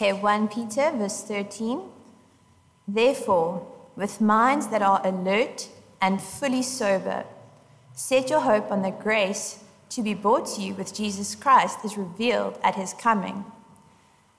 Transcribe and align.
Okay, 0.00 0.14
1 0.14 0.48
Peter, 0.48 0.90
verse 0.92 1.22
13. 1.24 1.82
Therefore, 2.88 3.66
with 3.96 4.18
minds 4.18 4.68
that 4.68 4.80
are 4.80 5.06
alert 5.06 5.68
and 6.00 6.22
fully 6.22 6.62
sober, 6.62 7.26
set 7.92 8.30
your 8.30 8.40
hope 8.40 8.72
on 8.72 8.80
the 8.80 8.92
grace 8.92 9.62
to 9.90 10.02
be 10.02 10.14
brought 10.14 10.46
to 10.54 10.62
you 10.62 10.72
with 10.72 10.94
Jesus 10.94 11.34
Christ 11.34 11.84
is 11.84 11.98
revealed 11.98 12.58
at 12.62 12.76
his 12.76 12.94
coming. 12.94 13.44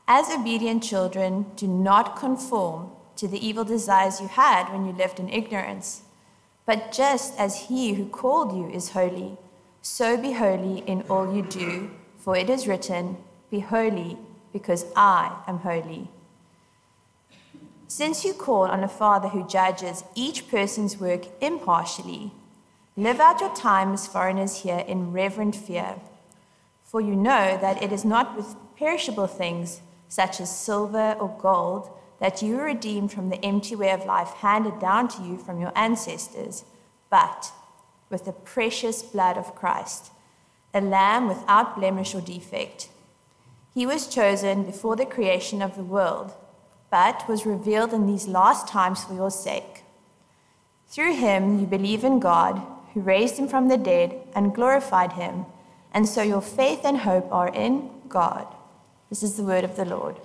As 0.08 0.32
obedient 0.32 0.82
children, 0.82 1.46
do 1.56 1.68
not 1.68 2.16
conform 2.16 2.90
to 3.18 3.28
the 3.28 3.46
evil 3.48 3.64
desires 3.64 4.20
you 4.20 4.30
had 4.30 4.68
when 4.74 4.88
you 4.88 4.94
lived 4.94 5.20
in 5.20 5.30
ignorance. 5.30 6.02
But 6.66 6.92
just 6.92 7.38
as 7.38 7.68
he 7.68 7.94
who 7.94 8.08
called 8.08 8.58
you 8.58 8.68
is 8.68 8.90
holy, 8.94 9.38
so 9.84 10.18
be 10.18 10.32
holy 10.32 10.80
in 10.88 11.04
all 11.04 11.32
you 11.32 11.44
do, 11.44 11.92
for 12.18 12.36
it 12.36 12.50
is 12.50 12.68
written, 12.68 13.18
Be 13.52 13.60
holy, 13.60 14.18
because 14.52 14.86
I 14.96 15.36
am 15.48 15.60
holy. 15.60 16.10
Since 17.88 18.24
you 18.24 18.34
call 18.34 18.66
on 18.66 18.84
a 18.84 18.88
Father 18.88 19.30
who 19.30 19.48
judges 19.48 20.04
each 20.16 20.50
person's 20.50 20.98
work 20.98 21.26
impartially, 21.42 22.32
live 22.96 23.20
out 23.20 23.42
your 23.42 23.54
time 23.54 23.94
as 23.94 24.08
foreigners 24.08 24.62
here 24.62 24.86
in 24.88 25.12
reverent 25.12 25.56
fear. 25.56 25.96
For 26.84 27.02
you 27.02 27.16
know 27.16 27.58
that 27.60 27.82
it 27.84 27.92
is 27.92 28.06
not 28.06 28.36
with 28.38 28.56
perishable 28.78 29.28
things, 29.28 29.82
such 30.08 30.40
as 30.40 30.56
silver 30.56 31.14
or 31.20 31.36
gold, 31.42 31.90
that 32.20 32.42
you 32.42 32.58
were 32.58 32.66
redeemed 32.66 33.12
from 33.12 33.30
the 33.30 33.44
empty 33.44 33.76
way 33.76 33.92
of 33.92 34.06
life 34.06 34.30
handed 34.38 34.80
down 34.80 35.08
to 35.08 35.24
you 35.24 35.38
from 35.38 35.60
your 35.60 35.72
ancestors, 35.76 36.64
but 37.10 37.52
with 38.10 38.26
the 38.26 38.32
precious 38.32 39.02
blood 39.02 39.38
of 39.38 39.56
Christ, 39.56 40.12
a 40.74 40.82
lamb 40.82 41.28
without 41.28 41.76
blemish 41.76 42.14
or 42.14 42.22
defect. 42.22 42.90
He 43.74 43.86
was 43.86 44.08
chosen 44.08 44.64
before 44.64 44.98
the 44.98 45.06
creation 45.06 45.62
of 45.62 45.78
the 45.78 45.84
world, 45.84 46.34
but 46.90 47.28
was 47.30 47.46
revealed 47.46 47.94
in 47.94 48.06
these 48.06 48.28
last 48.28 48.68
times 48.68 49.06
for 49.06 49.14
your 49.14 49.32
sake. 49.32 49.84
Through 50.90 51.16
him 51.16 51.58
you 51.58 51.66
believe 51.66 52.04
in 52.04 52.20
God, 52.20 52.62
who 52.94 53.00
raised 53.00 53.38
him 53.38 53.48
from 53.48 53.70
the 53.70 53.78
dead 53.78 54.28
and 54.36 54.54
glorified 54.54 55.14
him, 55.14 55.46
and 55.94 56.08
so 56.08 56.22
your 56.22 56.42
faith 56.42 56.82
and 56.84 56.98
hope 56.98 57.32
are 57.32 57.48
in 57.48 57.90
God. 58.10 58.46
This 59.10 59.24
is 59.24 59.36
the 59.36 59.44
word 59.44 59.64
of 59.64 59.78
the 59.78 59.86
Lord. 59.86 60.18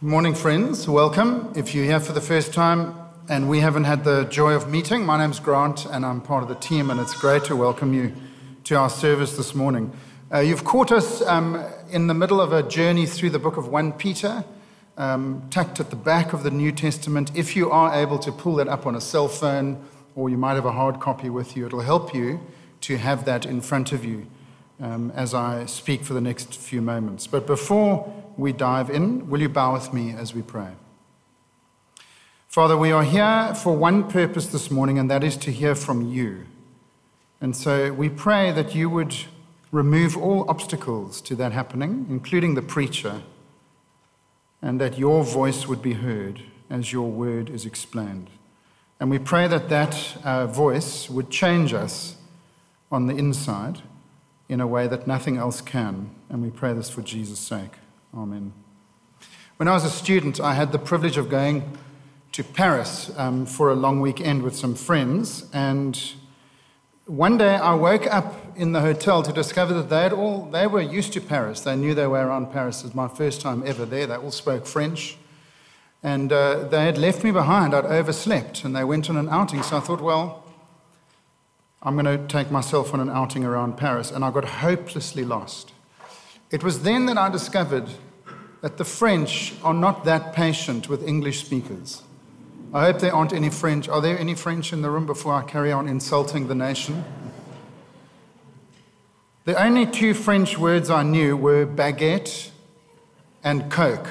Good 0.00 0.10
Morning, 0.10 0.34
friends. 0.34 0.86
Welcome. 0.88 1.52
If 1.56 1.74
you're 1.74 1.84
here 1.84 1.98
for 1.98 2.12
the 2.12 2.20
first 2.20 2.54
time 2.54 3.05
and 3.28 3.48
we 3.48 3.60
haven't 3.60 3.84
had 3.84 4.04
the 4.04 4.24
joy 4.24 4.52
of 4.52 4.70
meeting, 4.70 5.04
my 5.04 5.18
name's 5.18 5.40
Grant 5.40 5.84
and 5.86 6.06
I'm 6.06 6.20
part 6.20 6.42
of 6.42 6.48
the 6.48 6.54
team, 6.54 6.90
and 6.90 7.00
it's 7.00 7.14
great 7.14 7.44
to 7.44 7.56
welcome 7.56 7.92
you 7.92 8.14
to 8.64 8.76
our 8.76 8.88
service 8.88 9.36
this 9.36 9.54
morning. 9.54 9.92
Uh, 10.32 10.38
you've 10.38 10.64
caught 10.64 10.92
us 10.92 11.22
um, 11.22 11.64
in 11.90 12.06
the 12.06 12.14
middle 12.14 12.40
of 12.40 12.52
a 12.52 12.62
journey 12.62 13.04
through 13.04 13.30
the 13.30 13.38
book 13.38 13.56
of 13.56 13.66
1 13.66 13.92
Peter, 13.94 14.44
um, 14.96 15.42
tucked 15.50 15.80
at 15.80 15.90
the 15.90 15.96
back 15.96 16.32
of 16.32 16.44
the 16.44 16.50
New 16.50 16.70
Testament. 16.70 17.32
If 17.34 17.56
you 17.56 17.70
are 17.70 17.94
able 17.94 18.18
to 18.20 18.30
pull 18.30 18.54
that 18.56 18.68
up 18.68 18.86
on 18.86 18.94
a 18.94 19.00
cell 19.00 19.26
phone, 19.26 19.84
or 20.14 20.30
you 20.30 20.36
might 20.36 20.54
have 20.54 20.66
a 20.66 20.72
hard 20.72 21.00
copy 21.00 21.28
with 21.28 21.56
you, 21.56 21.66
it'll 21.66 21.80
help 21.80 22.14
you 22.14 22.40
to 22.82 22.96
have 22.96 23.24
that 23.24 23.44
in 23.44 23.60
front 23.60 23.92
of 23.92 24.04
you 24.04 24.26
um, 24.80 25.10
as 25.16 25.34
I 25.34 25.66
speak 25.66 26.04
for 26.04 26.14
the 26.14 26.20
next 26.20 26.56
few 26.56 26.80
moments. 26.80 27.26
But 27.26 27.46
before 27.46 28.12
we 28.36 28.52
dive 28.52 28.88
in, 28.88 29.28
will 29.28 29.40
you 29.40 29.48
bow 29.48 29.72
with 29.72 29.92
me 29.92 30.12
as 30.12 30.32
we 30.32 30.42
pray? 30.42 30.70
Father, 32.56 32.74
we 32.74 32.90
are 32.90 33.04
here 33.04 33.54
for 33.54 33.76
one 33.76 34.08
purpose 34.10 34.46
this 34.46 34.70
morning, 34.70 34.98
and 34.98 35.10
that 35.10 35.22
is 35.22 35.36
to 35.36 35.52
hear 35.52 35.74
from 35.74 36.10
you. 36.10 36.46
And 37.38 37.54
so 37.54 37.92
we 37.92 38.08
pray 38.08 38.50
that 38.50 38.74
you 38.74 38.88
would 38.88 39.14
remove 39.70 40.16
all 40.16 40.48
obstacles 40.48 41.20
to 41.20 41.34
that 41.34 41.52
happening, 41.52 42.06
including 42.08 42.54
the 42.54 42.62
preacher, 42.62 43.20
and 44.62 44.80
that 44.80 44.96
your 44.96 45.22
voice 45.22 45.68
would 45.68 45.82
be 45.82 45.92
heard 45.92 46.44
as 46.70 46.94
your 46.94 47.10
word 47.10 47.50
is 47.50 47.66
explained. 47.66 48.30
And 49.00 49.10
we 49.10 49.18
pray 49.18 49.46
that 49.48 49.68
that 49.68 50.16
uh, 50.24 50.46
voice 50.46 51.10
would 51.10 51.28
change 51.28 51.74
us 51.74 52.16
on 52.90 53.06
the 53.06 53.16
inside 53.16 53.82
in 54.48 54.62
a 54.62 54.66
way 54.66 54.86
that 54.86 55.06
nothing 55.06 55.36
else 55.36 55.60
can. 55.60 56.08
And 56.30 56.42
we 56.42 56.48
pray 56.48 56.72
this 56.72 56.88
for 56.88 57.02
Jesus' 57.02 57.38
sake. 57.38 57.72
Amen. 58.14 58.54
When 59.58 59.68
I 59.68 59.74
was 59.74 59.84
a 59.84 59.90
student, 59.90 60.40
I 60.40 60.54
had 60.54 60.72
the 60.72 60.78
privilege 60.78 61.18
of 61.18 61.28
going 61.28 61.76
to 62.36 62.44
Paris 62.44 63.10
um, 63.16 63.46
for 63.46 63.70
a 63.70 63.74
long 63.74 63.98
weekend 63.98 64.42
with 64.42 64.54
some 64.54 64.74
friends. 64.74 65.46
And 65.54 65.98
one 67.06 67.38
day 67.38 67.54
I 67.54 67.72
woke 67.72 68.06
up 68.12 68.34
in 68.54 68.72
the 68.72 68.82
hotel 68.82 69.22
to 69.22 69.32
discover 69.32 69.72
that 69.72 69.88
they, 69.88 70.02
had 70.02 70.12
all, 70.12 70.44
they 70.44 70.66
were 70.66 70.82
used 70.82 71.14
to 71.14 71.22
Paris. 71.22 71.62
They 71.62 71.76
knew 71.76 71.94
they 71.94 72.06
were 72.06 72.26
around 72.26 72.52
Paris. 72.52 72.80
It 72.80 72.88
was 72.88 72.94
my 72.94 73.08
first 73.08 73.40
time 73.40 73.62
ever 73.64 73.86
there. 73.86 74.06
They 74.06 74.16
all 74.16 74.30
spoke 74.30 74.66
French. 74.66 75.16
And 76.02 76.30
uh, 76.30 76.64
they 76.68 76.84
had 76.84 76.98
left 76.98 77.24
me 77.24 77.30
behind. 77.30 77.74
I'd 77.74 77.86
overslept 77.86 78.64
and 78.64 78.76
they 78.76 78.84
went 78.84 79.08
on 79.08 79.16
an 79.16 79.30
outing. 79.30 79.62
So 79.62 79.78
I 79.78 79.80
thought, 79.80 80.02
well, 80.02 80.44
I'm 81.80 81.96
going 81.96 82.04
to 82.04 82.26
take 82.28 82.50
myself 82.50 82.92
on 82.92 83.00
an 83.00 83.08
outing 83.08 83.46
around 83.46 83.78
Paris. 83.78 84.10
And 84.10 84.22
I 84.22 84.30
got 84.30 84.44
hopelessly 84.44 85.24
lost. 85.24 85.72
It 86.50 86.62
was 86.62 86.82
then 86.82 87.06
that 87.06 87.16
I 87.16 87.30
discovered 87.30 87.88
that 88.60 88.76
the 88.76 88.84
French 88.84 89.54
are 89.62 89.72
not 89.72 90.04
that 90.04 90.34
patient 90.34 90.90
with 90.90 91.02
English 91.02 91.42
speakers. 91.42 92.02
I 92.76 92.82
hope 92.82 92.98
there 92.98 93.14
aren't 93.14 93.32
any 93.32 93.48
French. 93.48 93.88
Are 93.88 94.02
there 94.02 94.18
any 94.18 94.34
French 94.34 94.70
in 94.70 94.82
the 94.82 94.90
room 94.90 95.06
before 95.06 95.32
I 95.32 95.42
carry 95.44 95.72
on 95.72 95.88
insulting 95.88 96.46
the 96.46 96.54
nation? 96.54 97.06
The 99.46 99.58
only 99.58 99.86
two 99.86 100.12
French 100.12 100.58
words 100.58 100.90
I 100.90 101.02
knew 101.02 101.38
were 101.38 101.64
baguette 101.64 102.50
and 103.42 103.70
Coke. 103.70 104.06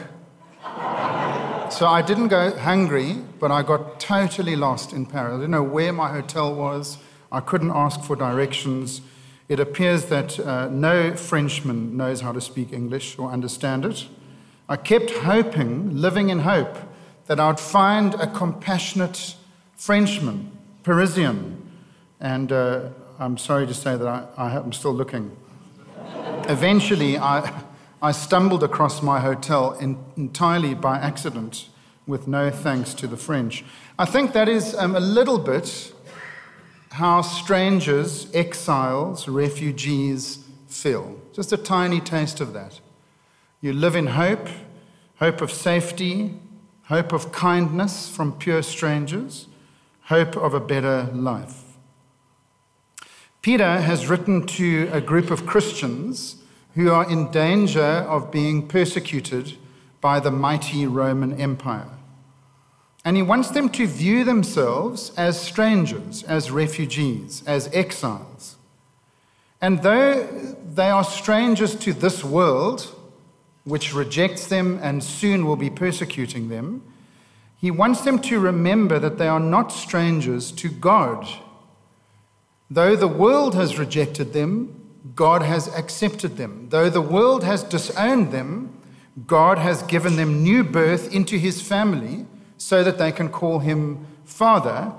So 1.71 1.85
I 1.85 2.01
didn't 2.03 2.29
go 2.29 2.57
hungry, 2.57 3.17
but 3.39 3.51
I 3.51 3.61
got 3.61 3.99
totally 3.99 4.55
lost 4.55 4.93
in 4.93 5.05
Paris. 5.05 5.35
I 5.35 5.37
didn't 5.41 5.51
know 5.51 5.61
where 5.61 5.93
my 5.93 6.09
hotel 6.11 6.51
was. 6.51 6.97
I 7.31 7.41
couldn't 7.41 7.69
ask 7.69 8.01
for 8.01 8.15
directions. 8.15 9.01
It 9.47 9.59
appears 9.59 10.05
that 10.05 10.39
uh, 10.39 10.69
no 10.69 11.15
Frenchman 11.15 11.95
knows 11.95 12.21
how 12.21 12.31
to 12.31 12.41
speak 12.41 12.73
English 12.73 13.19
or 13.19 13.31
understand 13.31 13.85
it. 13.85 14.07
I 14.67 14.75
kept 14.75 15.11
hoping, 15.11 15.95
living 15.95 16.29
in 16.29 16.39
hope, 16.39 16.75
that 17.27 17.39
I 17.39 17.47
would 17.47 17.59
find 17.59 18.13
a 18.15 18.27
compassionate 18.27 19.35
Frenchman, 19.75 20.51
Parisian, 20.83 21.61
and 22.19 22.51
uh, 22.51 22.89
I'm 23.19 23.37
sorry 23.37 23.65
to 23.67 23.73
say 23.73 23.97
that 23.97 24.07
I, 24.07 24.27
I 24.37 24.55
am 24.55 24.73
still 24.73 24.93
looking. 24.93 25.35
Eventually, 26.47 27.17
I, 27.17 27.63
I 28.01 28.11
stumbled 28.11 28.63
across 28.63 29.01
my 29.01 29.19
hotel 29.19 29.73
in, 29.73 29.97
entirely 30.15 30.73
by 30.73 30.97
accident, 30.97 31.69
with 32.07 32.27
no 32.27 32.51
thanks 32.51 32.93
to 32.93 33.07
the 33.07 33.17
French. 33.17 33.63
I 33.97 34.05
think 34.05 34.33
that 34.33 34.47
is 34.47 34.75
um, 34.75 34.95
a 34.95 34.99
little 34.99 35.39
bit 35.39 35.91
how 36.91 37.21
strangers, 37.21 38.27
exiles, 38.33 39.27
refugees 39.27 40.45
feel. 40.67 41.19
Just 41.33 41.51
a 41.51 41.57
tiny 41.57 41.99
taste 41.99 42.39
of 42.39 42.53
that. 42.53 42.79
You 43.59 43.73
live 43.73 43.95
in 43.95 44.07
hope, 44.07 44.47
hope 45.17 45.41
of 45.41 45.51
safety, 45.51 46.39
hope 46.87 47.11
of 47.11 47.31
kindness 47.31 48.09
from 48.09 48.33
pure 48.33 48.61
strangers, 48.61 49.47
hope 50.03 50.35
of 50.37 50.53
a 50.53 50.59
better 50.59 51.09
life. 51.13 51.63
Peter 53.41 53.81
has 53.81 54.07
written 54.07 54.45
to 54.45 54.89
a 54.91 55.01
group 55.01 55.29
of 55.31 55.45
Christians 55.45 56.37
who 56.75 56.91
are 56.91 57.09
in 57.09 57.31
danger 57.31 57.81
of 57.81 58.31
being 58.31 58.67
persecuted 58.67 59.53
by 60.01 60.19
the 60.19 60.31
mighty 60.31 60.85
Roman 60.85 61.39
Empire. 61.39 61.89
And 63.03 63.15
he 63.15 63.21
wants 63.21 63.49
them 63.49 63.69
to 63.69 63.85
view 63.85 64.23
themselves 64.23 65.11
as 65.15 65.39
strangers, 65.39 66.23
as 66.23 66.49
refugees, 66.49 67.43
as 67.45 67.67
exiles. 67.71 68.55
And 69.61 69.83
though 69.83 70.23
they 70.73 70.89
are 70.89 71.03
strangers 71.03 71.75
to 71.75 71.93
this 71.93 72.23
world, 72.23 72.94
which 73.65 73.93
rejects 73.93 74.47
them 74.47 74.79
and 74.81 75.03
soon 75.03 75.45
will 75.45 75.55
be 75.57 75.69
persecuting 75.69 76.47
them, 76.47 76.81
he 77.57 77.71
wants 77.71 78.01
them 78.01 78.19
to 78.19 78.39
remember 78.39 78.99
that 78.99 79.17
they 79.17 79.27
are 79.27 79.39
not 79.39 79.71
strangers 79.71 80.51
to 80.53 80.69
God. 80.69 81.27
Though 82.69 82.95
the 82.95 83.07
world 83.07 83.55
has 83.55 83.77
rejected 83.77 84.33
them, 84.33 84.81
God 85.15 85.41
has 85.41 85.67
accepted 85.75 86.37
them. 86.37 86.67
Though 86.69 86.89
the 86.89 87.01
world 87.01 87.43
has 87.43 87.63
disowned 87.63 88.31
them, 88.31 88.81
God 89.27 89.57
has 89.57 89.81
given 89.83 90.15
them 90.15 90.43
new 90.43 90.63
birth 90.63 91.13
into 91.13 91.37
his 91.37 91.61
family 91.61 92.25
so 92.57 92.83
that 92.83 92.97
they 92.97 93.11
can 93.11 93.29
call 93.29 93.59
him 93.59 94.05
Father 94.25 94.93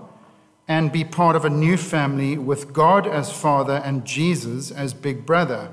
and 0.69 0.91
be 0.91 1.05
part 1.05 1.37
of 1.37 1.45
a 1.45 1.51
new 1.51 1.77
family 1.77 2.37
with 2.37 2.73
God 2.73 3.07
as 3.07 3.31
Father 3.31 3.81
and 3.85 4.05
Jesus 4.05 4.71
as 4.71 4.95
Big 4.95 5.25
Brother. 5.25 5.73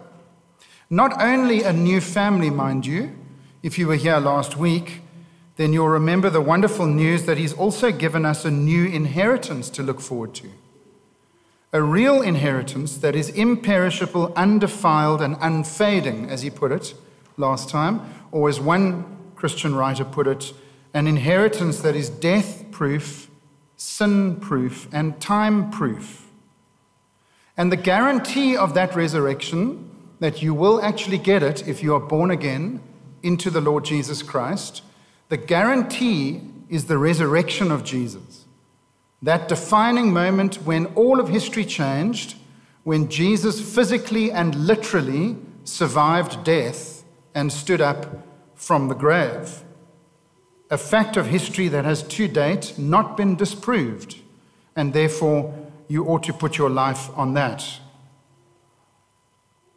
Not 0.90 1.22
only 1.22 1.64
a 1.64 1.74
new 1.74 2.02
family, 2.02 2.50
mind 2.50 2.86
you, 2.86 3.16
if 3.62 3.78
you 3.78 3.88
were 3.88 3.96
here 3.96 4.18
last 4.18 4.58
week, 4.58 5.02
then 5.56 5.72
you'll 5.74 5.88
remember 5.90 6.30
the 6.30 6.42
wonderful 6.42 6.86
news 6.86 7.26
that 7.26 7.38
He's 7.38 7.54
also 7.54 7.92
given 7.92 8.26
us 8.26 8.46
a 8.46 8.52
new 8.52 8.86
inheritance 8.86 9.70
to 9.72 9.84
look 9.84 10.02
forward 10.02 10.34
to. 10.36 10.50
a 11.74 11.82
real 11.82 12.22
inheritance 12.22 12.98
that 12.98 13.16
is 13.16 13.30
imperishable, 13.30 14.32
undefiled, 14.36 15.22
and 15.22 15.36
unfading, 15.42 16.30
as 16.30 16.44
he 16.44 16.50
put 16.50 16.72
it 16.72 16.94
last 17.36 17.68
time, 17.68 18.00
or 18.32 18.48
as 18.48 18.60
one 18.60 19.04
Christian 19.36 19.74
writer 19.74 20.06
put 20.06 20.28
it, 20.28 20.54
an 20.94 21.08
inheritance 21.08 21.80
that 21.80 21.96
is 21.96 22.10
death 22.10 22.64
proof, 22.70 23.28
sin 23.76 24.36
proof, 24.36 24.88
and 24.94 25.20
time 25.20 25.72
proof. 25.72 26.28
And 27.58 27.72
the 27.72 27.76
guarantee 27.78 28.56
of 28.56 28.76
that 28.76 28.96
resurrection, 28.96 29.90
that 30.24 30.42
you 30.42 30.54
will 30.54 30.82
actually 30.82 31.18
get 31.18 31.44
it 31.44 31.68
if 31.68 31.84
you 31.84 31.94
are 31.94 32.00
born 32.00 32.32
again 32.32 32.80
into 33.24 33.50
the 33.50 33.60
Lord 33.60 33.84
Jesus 33.84 34.24
Christ, 34.24 34.82
the 35.28 35.36
guarantee 35.36 36.40
is 36.70 36.86
the 36.86 36.98
resurrection 36.98 37.74
of 37.74 37.84
Jesus. 37.84 38.46
That 39.22 39.50
defining 39.50 40.14
moment 40.14 40.64
when 40.64 40.86
all 40.96 41.20
of 41.20 41.28
history 41.28 41.66
changed, 41.66 42.36
when 42.86 43.10
Jesus 43.10 43.60
physically 43.76 44.32
and 44.32 44.56
literally 44.56 45.36
survived 45.66 46.46
death 46.46 47.04
and 47.36 47.52
stood 47.52 47.82
up 47.82 48.26
from 48.56 48.88
the 48.88 48.96
grave. 48.96 49.62
A 50.70 50.78
fact 50.78 51.18
of 51.18 51.26
history 51.26 51.68
that 51.68 51.84
has 51.84 52.02
to 52.02 52.30
date 52.30 52.76
not 52.78 53.18
been 53.18 53.36
disproved, 53.36 54.22
and 54.74 54.94
therefore 54.94 55.54
you 55.90 56.06
ought 56.06 56.24
to 56.24 56.32
put 56.32 56.58
your 56.58 56.70
life 56.70 57.10
on 57.14 57.34
that. 57.34 57.82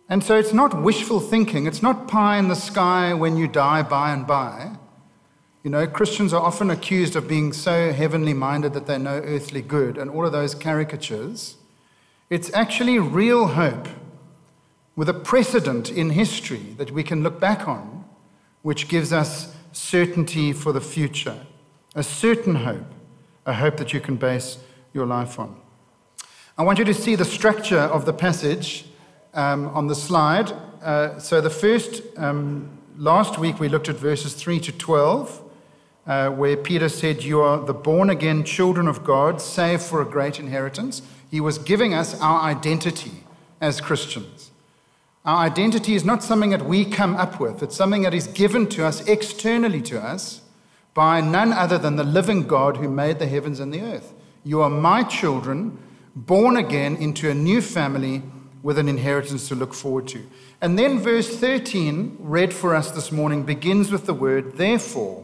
And 0.09 0.23
so 0.23 0.37
it's 0.37 0.53
not 0.53 0.83
wishful 0.83 1.21
thinking, 1.21 1.67
it's 1.67 1.83
not 1.83 2.07
pie 2.07 2.39
in 2.39 2.49
the 2.49 2.55
sky 2.55 3.13
when 3.13 3.37
you 3.37 3.49
die 3.49 3.83
by 3.83 4.13
and 4.13 4.27
by. 4.27 4.77
You 5.65 5.71
no, 5.71 5.87
Christians 5.89 6.33
are 6.33 6.41
often 6.41 6.71
accused 6.71 7.17
of 7.17 7.27
being 7.27 7.53
so 7.53 7.93
heavenly 7.93 8.33
minded 8.33 8.73
that 8.75 8.87
they 8.87 8.99
know 8.99 9.21
earthly 9.25 9.63
good 9.63 9.99
and 9.99 10.09
all 10.09 10.25
of 10.25 10.31
those 10.31 10.55
caricatures. 10.55 11.57
It's 12.31 12.53
actually 12.55 13.01
real 13.01 13.49
hope 13.49 13.89
with 14.95 15.09
a 15.09 15.15
precedent 15.15 15.91
in 15.91 16.11
history 16.11 16.75
that 16.79 16.93
we 16.93 17.03
can 17.03 17.25
look 17.25 17.41
back 17.41 17.67
on, 17.67 18.05
which 18.63 18.87
gives 18.87 19.13
us 19.13 19.57
certainty 19.73 20.53
for 20.53 20.73
the 20.73 20.81
future, 20.81 21.37
a 21.97 22.03
certain 22.05 22.55
hope, 22.55 22.87
a 23.45 23.55
hope 23.55 23.77
that 23.77 23.93
you 23.93 24.01
can 24.01 24.17
base 24.17 24.59
your 24.93 25.05
life 25.05 25.39
on. 25.39 25.61
I 26.57 26.63
want 26.63 26.79
you 26.79 26.85
to 26.85 26.95
see 26.95 27.17
the 27.17 27.25
structure 27.25 27.79
of 27.79 28.07
the 28.07 28.13
passage 28.13 28.87
um, 29.37 29.69
on 29.69 29.87
the 29.87 29.95
slide. 29.95 30.53
Uh, 30.83 31.19
so, 31.21 31.41
the 31.41 31.51
first, 31.51 32.03
um, 32.17 32.69
last 32.97 33.39
week 33.39 33.61
we 33.61 33.69
looked 33.69 33.89
at 33.89 33.97
verses 33.97 34.35
3 34.35 34.59
to 34.61 34.73
12 34.73 35.43
uh, 36.07 36.31
where 36.31 36.57
Peter 36.57 36.89
said, 36.89 37.23
You 37.23 37.41
are 37.41 37.59
the 37.59 37.75
born 37.75 38.11
again 38.11 38.45
children 38.45 38.89
of 38.89 39.05
God, 39.05 39.41
saved 39.41 39.83
for 39.83 40.01
a 40.01 40.05
great 40.05 40.39
inheritance. 40.39 41.03
He 41.31 41.41
was 41.41 41.59
giving 41.59 41.93
us 41.93 42.21
our 42.21 42.41
identity 42.43 43.25
as 43.61 43.81
Christians. 43.81 44.51
Our 45.25 45.45
identity 45.45 45.95
is 45.95 46.05
not 46.05 46.23
something 46.23 46.51
that 46.51 46.65
we 46.65 46.85
come 46.85 47.17
up 47.17 47.41
with, 47.41 47.63
it's 47.63 47.77
something 47.77 48.03
that 48.03 48.15
is 48.15 48.29
given 48.29 48.69
to 48.69 48.85
us 48.85 49.07
externally 49.09 49.83
to 49.83 50.01
us 50.01 50.43
by 50.95 51.21
none 51.21 51.53
other 51.53 51.77
than 51.77 51.97
the 51.97 52.05
living 52.05 52.47
God 52.47 52.77
who 52.77 52.89
made 52.89 53.19
the 53.19 53.27
heavens 53.27 53.61
and 53.61 53.75
the 53.75 53.83
earth. 53.83 54.15
You 54.45 54.63
are 54.63 54.71
my 54.71 55.03
children, 55.03 55.77
born 56.15 56.57
again 56.57 56.97
into 56.97 57.29
a 57.29 57.35
new 57.35 57.61
family 57.61 58.23
with 58.67 58.79
an 58.81 58.89
inheritance 58.89 59.47
to 59.47 59.55
look 59.55 59.73
forward 59.73 60.09
to. 60.09 60.27
And 60.61 60.77
then 60.77 60.99
verse 60.99 61.37
13, 61.37 62.17
read 62.19 62.53
for 62.53 62.75
us 62.75 62.91
this 62.91 63.13
morning, 63.13 63.45
begins 63.45 63.93
with 63.93 64.07
the 64.07 64.13
word 64.13 64.57
therefore. 64.57 65.23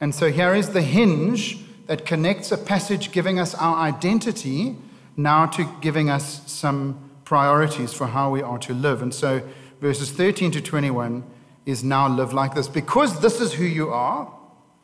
And 0.00 0.14
so 0.14 0.30
here 0.30 0.54
is 0.54 0.70
the 0.70 0.80
hinge 0.80 1.58
that 1.86 2.06
connects 2.06 2.50
a 2.50 2.56
passage 2.56 3.12
giving 3.12 3.38
us 3.38 3.54
our 3.56 3.76
identity 3.76 4.76
now 5.18 5.44
to 5.48 5.68
giving 5.82 6.08
us 6.08 6.40
some 6.50 7.10
priorities 7.26 7.92
for 7.92 8.06
how 8.06 8.30
we 8.30 8.40
are 8.40 8.58
to 8.60 8.72
live. 8.72 9.02
And 9.02 9.12
so 9.12 9.46
verses 9.82 10.10
13 10.10 10.50
to 10.52 10.62
21 10.62 11.22
is 11.66 11.84
now 11.84 12.08
live 12.08 12.32
like 12.32 12.54
this. 12.54 12.68
Because 12.68 13.20
this 13.20 13.42
is 13.42 13.52
who 13.52 13.64
you 13.64 13.90
are, 13.90 14.32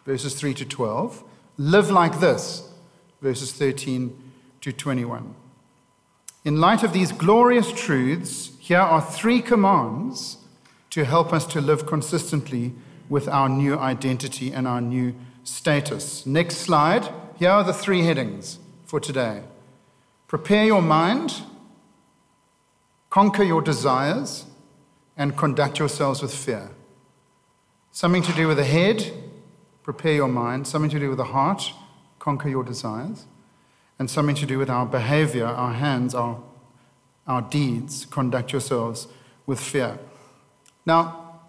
verses 0.05 0.35
3 0.35 0.53
to 0.53 0.67
12, 0.67 1.25
live 1.57 1.91
like 1.91 2.21
this, 2.21 2.69
verses 3.23 3.51
13 3.55 4.15
to 4.61 4.73
21. 4.75 5.35
In 6.47 6.61
light 6.61 6.85
of 6.85 6.93
these 6.93 7.11
glorious 7.11 7.73
truths, 7.73 8.53
here 8.61 8.79
are 8.79 9.03
three 9.03 9.43
commands 9.43 10.37
to 10.91 11.05
help 11.05 11.33
us 11.33 11.45
to 11.47 11.61
live 11.61 11.87
consistently 11.87 12.73
with 13.09 13.27
our 13.27 13.49
new 13.49 13.77
identity 13.77 14.53
and 14.53 14.69
our 14.69 14.81
new 14.81 15.13
status. 15.43 16.25
Next 16.25 16.59
slide. 16.59 17.13
Here 17.37 17.51
are 17.51 17.65
the 17.65 17.73
three 17.73 18.03
headings 18.03 18.61
for 18.85 19.01
today 19.01 19.43
prepare 20.29 20.65
your 20.65 20.83
mind, 20.83 21.43
conquer 23.11 23.43
your 23.43 23.61
desires, 23.61 24.45
and 25.17 25.37
conduct 25.37 25.81
yourselves 25.81 26.23
with 26.23 26.33
fear. 26.33 26.71
Something 27.91 28.23
to 28.23 28.33
do 28.35 28.47
with 28.47 28.59
the 28.59 28.65
head, 28.65 29.13
prepare 29.83 30.15
your 30.15 30.29
mind. 30.29 30.69
Something 30.69 30.91
to 30.91 31.01
do 31.01 31.09
with 31.09 31.19
the 31.19 31.25
heart, 31.25 31.73
conquer 32.21 32.49
your 32.49 32.63
desires. 32.63 33.27
And 33.99 34.11
something 34.11 34.37
to 34.37 34.47
do 34.47 34.59
with 34.59 34.69
our 34.69 34.85
behavior, 34.85 35.47
our 35.47 35.73
hands, 35.73 36.15
our, 36.15 36.43
our 37.27 37.43
deeds, 37.43 38.05
conduct 38.07 38.53
yourselves 38.53 39.09
with 39.47 39.59
fear. 39.59 39.99
Now, 40.85 41.41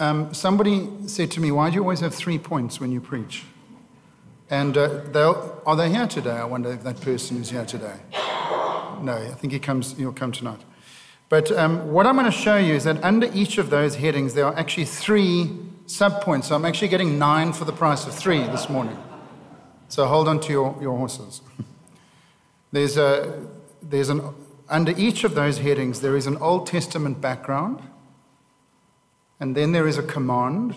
um, 0.00 0.32
somebody 0.32 0.88
said 1.06 1.30
to 1.32 1.40
me, 1.40 1.50
Why 1.50 1.70
do 1.70 1.76
you 1.76 1.82
always 1.82 2.00
have 2.00 2.14
three 2.14 2.38
points 2.38 2.80
when 2.80 2.92
you 2.92 3.00
preach? 3.00 3.44
And 4.50 4.76
uh, 4.76 5.50
are 5.66 5.76
they 5.76 5.90
here 5.90 6.06
today? 6.06 6.30
I 6.30 6.44
wonder 6.44 6.72
if 6.72 6.82
that 6.84 7.00
person 7.00 7.40
is 7.40 7.50
here 7.50 7.64
today. 7.64 7.96
No, 9.02 9.14
I 9.14 9.34
think 9.34 9.52
he 9.52 9.58
comes, 9.58 9.96
he'll 9.96 10.12
come 10.12 10.32
tonight. 10.32 10.60
But 11.28 11.52
um, 11.52 11.92
what 11.92 12.06
I'm 12.06 12.14
going 12.14 12.30
to 12.30 12.32
show 12.32 12.56
you 12.56 12.74
is 12.74 12.84
that 12.84 13.02
under 13.04 13.30
each 13.34 13.58
of 13.58 13.70
those 13.70 13.96
headings, 13.96 14.34
there 14.34 14.46
are 14.46 14.56
actually 14.56 14.86
three 14.86 15.50
subpoints. 15.86 16.44
So 16.44 16.54
I'm 16.54 16.64
actually 16.64 16.88
getting 16.88 17.18
nine 17.18 17.52
for 17.52 17.64
the 17.64 17.72
price 17.72 18.06
of 18.06 18.14
three 18.14 18.40
this 18.44 18.68
morning. 18.68 18.96
So 19.88 20.06
hold 20.06 20.28
on 20.28 20.40
to 20.40 20.52
your, 20.52 20.76
your 20.80 20.96
horses. 20.96 21.42
there's 22.72 22.96
a, 22.96 23.46
there's 23.82 24.08
an, 24.08 24.22
under 24.68 24.92
each 24.96 25.24
of 25.24 25.34
those 25.34 25.58
headings, 25.58 26.00
there 26.00 26.16
is 26.16 26.26
an 26.26 26.36
Old 26.38 26.66
Testament 26.66 27.20
background 27.20 27.82
and 29.40 29.56
then 29.56 29.72
there 29.72 29.86
is 29.86 29.98
a 29.98 30.02
command, 30.02 30.74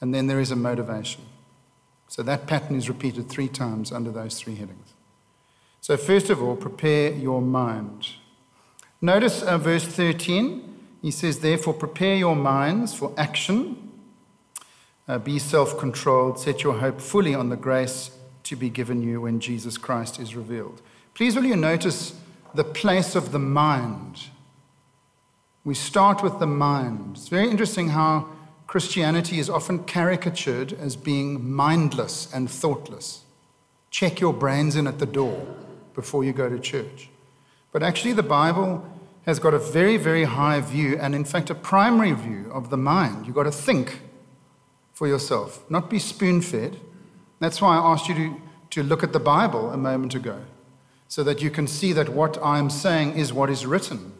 and 0.00 0.14
then 0.14 0.26
there 0.26 0.40
is 0.40 0.50
a 0.50 0.56
motivation. 0.56 1.22
So 2.08 2.22
that 2.22 2.46
pattern 2.46 2.76
is 2.76 2.88
repeated 2.88 3.28
three 3.28 3.48
times 3.48 3.92
under 3.92 4.10
those 4.10 4.38
three 4.38 4.56
headings. 4.56 4.94
So, 5.80 5.96
first 5.96 6.28
of 6.28 6.42
all, 6.42 6.56
prepare 6.56 7.12
your 7.12 7.40
mind. 7.40 8.08
Notice 9.00 9.42
uh, 9.42 9.56
verse 9.56 9.84
13. 9.84 10.66
He 11.00 11.10
says, 11.10 11.38
Therefore, 11.38 11.72
prepare 11.72 12.16
your 12.16 12.36
minds 12.36 12.92
for 12.92 13.14
action. 13.16 13.90
Uh, 15.08 15.18
be 15.18 15.38
self 15.38 15.78
controlled. 15.78 16.38
Set 16.38 16.62
your 16.62 16.74
hope 16.74 17.00
fully 17.00 17.34
on 17.34 17.48
the 17.48 17.56
grace 17.56 18.10
to 18.42 18.56
be 18.56 18.68
given 18.68 19.02
you 19.02 19.22
when 19.22 19.40
Jesus 19.40 19.78
Christ 19.78 20.20
is 20.20 20.36
revealed. 20.36 20.82
Please, 21.20 21.36
will 21.36 21.44
you 21.44 21.54
notice 21.54 22.14
the 22.54 22.64
place 22.64 23.14
of 23.14 23.30
the 23.30 23.38
mind 23.38 24.22
we 25.64 25.74
start 25.74 26.22
with 26.22 26.38
the 26.38 26.46
mind. 26.46 27.16
It's 27.18 27.28
very 27.28 27.50
interesting 27.50 27.90
how 27.90 28.26
Christianity 28.66 29.38
is 29.38 29.50
often 29.50 29.84
caricatured 29.84 30.72
as 30.72 30.96
being 30.96 31.52
mindless 31.52 32.32
and 32.32 32.50
thoughtless. 32.50 33.24
Check 33.90 34.18
your 34.18 34.32
brains 34.32 34.76
in 34.76 34.86
at 34.86 34.98
the 34.98 35.04
door 35.04 35.46
before 35.94 36.24
you 36.24 36.32
go 36.32 36.48
to 36.48 36.58
church. 36.58 37.10
But 37.70 37.82
actually, 37.82 38.14
the 38.14 38.22
Bible 38.22 38.82
has 39.26 39.38
got 39.38 39.52
a 39.52 39.58
very, 39.58 39.98
very 39.98 40.24
high 40.24 40.62
view, 40.62 40.96
and 40.98 41.14
in 41.14 41.26
fact, 41.26 41.50
a 41.50 41.54
primary 41.54 42.12
view 42.12 42.50
of 42.50 42.70
the 42.70 42.78
mind. 42.78 43.26
You've 43.26 43.36
got 43.36 43.42
to 43.42 43.52
think 43.52 44.00
for 44.94 45.06
yourself, 45.06 45.68
not 45.68 45.90
be 45.90 45.98
spoon 45.98 46.40
fed. 46.40 46.80
That's 47.40 47.60
why 47.60 47.76
I 47.76 47.92
asked 47.92 48.08
you 48.08 48.14
to, 48.14 48.40
to 48.70 48.82
look 48.82 49.02
at 49.02 49.12
the 49.12 49.20
Bible 49.20 49.70
a 49.70 49.76
moment 49.76 50.14
ago, 50.14 50.40
so 51.10 51.24
that 51.24 51.42
you 51.42 51.50
can 51.50 51.66
see 51.66 51.92
that 51.92 52.08
what 52.08 52.38
I'm 52.42 52.70
saying 52.70 53.16
is 53.16 53.32
what 53.32 53.50
is 53.50 53.66
written 53.66 54.12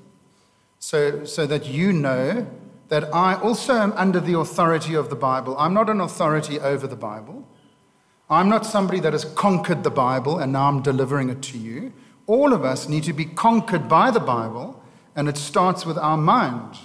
so, 0.81 1.25
so 1.25 1.47
that 1.47 1.67
you 1.67 1.93
know 1.93 2.49
that 2.89 3.15
I 3.15 3.35
also 3.35 3.75
am 3.75 3.93
under 3.93 4.19
the 4.19 4.37
authority 4.37 4.95
of 4.95 5.09
the 5.09 5.15
Bible. 5.15 5.55
I'm 5.57 5.73
not 5.73 5.89
an 5.89 6.01
authority 6.01 6.59
over 6.59 6.89
the 6.89 6.97
Bible. 6.97 7.47
I'm 8.29 8.49
not 8.49 8.67
somebody 8.67 8.99
that 9.01 9.13
has 9.13 9.25
conquered 9.25 9.85
the 9.85 9.91
Bible 9.91 10.39
and 10.39 10.53
now 10.53 10.67
I'm 10.69 10.83
delivering 10.83 11.29
it 11.29 11.43
to 11.43 11.59
you. 11.59 11.93
All 12.27 12.53
of 12.53 12.65
us 12.65 12.89
need 12.89 13.05
to 13.05 13.13
be 13.13 13.25
conquered 13.25 13.89
by 13.89 14.11
the 14.11 14.21
Bible, 14.21 14.83
and 15.15 15.29
it 15.29 15.37
starts 15.37 15.87
with 15.87 15.99
our 15.99 16.17
mind. 16.17 16.77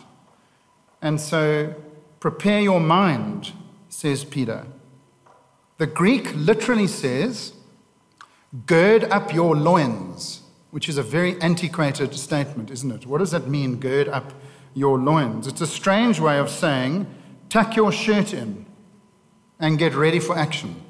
And 1.01 1.19
so, 1.19 1.73
prepare 2.19 2.61
your 2.61 2.79
mind, 2.79 3.53
says 3.89 4.23
Peter. 4.23 4.65
The 5.77 5.87
Greek 5.87 6.33
literally 6.35 6.87
says, 6.87 7.53
gird 8.65 9.03
up 9.05 9.33
your 9.33 9.55
loins 9.55 10.41
which 10.75 10.89
is 10.89 10.97
a 10.97 11.03
very 11.03 11.41
antiquated 11.41 12.13
statement, 12.13 12.69
isn't 12.69 12.91
it? 12.91 13.05
What 13.05 13.19
does 13.19 13.31
that 13.31 13.47
mean, 13.47 13.77
gird 13.77 14.09
up 14.09 14.33
your 14.73 14.99
loins? 14.99 15.47
It's 15.47 15.61
a 15.61 15.67
strange 15.67 16.19
way 16.19 16.37
of 16.37 16.49
saying, 16.49 17.07
tuck 17.47 17.77
your 17.77 17.93
shirt 17.93 18.33
in 18.33 18.65
and 19.57 19.79
get 19.79 19.95
ready 19.95 20.19
for 20.19 20.37
action. 20.37 20.83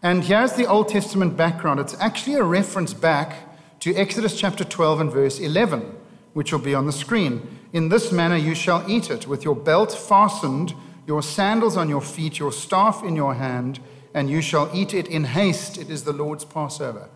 And 0.00 0.22
here's 0.22 0.52
the 0.52 0.66
Old 0.66 0.86
Testament 0.90 1.36
background 1.36 1.80
it's 1.80 1.96
actually 1.98 2.36
a 2.36 2.44
reference 2.44 2.94
back 2.94 3.34
to 3.80 3.92
Exodus 3.96 4.38
chapter 4.38 4.62
12 4.62 5.00
and 5.00 5.12
verse 5.12 5.40
11, 5.40 5.92
which 6.32 6.52
will 6.52 6.60
be 6.60 6.76
on 6.76 6.86
the 6.86 6.92
screen. 6.92 7.58
In 7.72 7.88
this 7.88 8.12
manner 8.12 8.36
you 8.36 8.54
shall 8.54 8.88
eat 8.88 9.10
it, 9.10 9.26
with 9.26 9.42
your 9.42 9.56
belt 9.56 9.90
fastened, 9.90 10.72
your 11.04 11.20
sandals 11.20 11.76
on 11.76 11.88
your 11.88 12.00
feet, 12.00 12.38
your 12.38 12.52
staff 12.52 13.02
in 13.02 13.16
your 13.16 13.34
hand, 13.34 13.80
and 14.14 14.30
you 14.30 14.40
shall 14.40 14.70
eat 14.74 14.94
it 14.94 15.06
in 15.06 15.24
haste. 15.24 15.78
It 15.78 15.90
is 15.90 16.04
the 16.04 16.12
Lord's 16.12 16.44
Passover. 16.44 17.08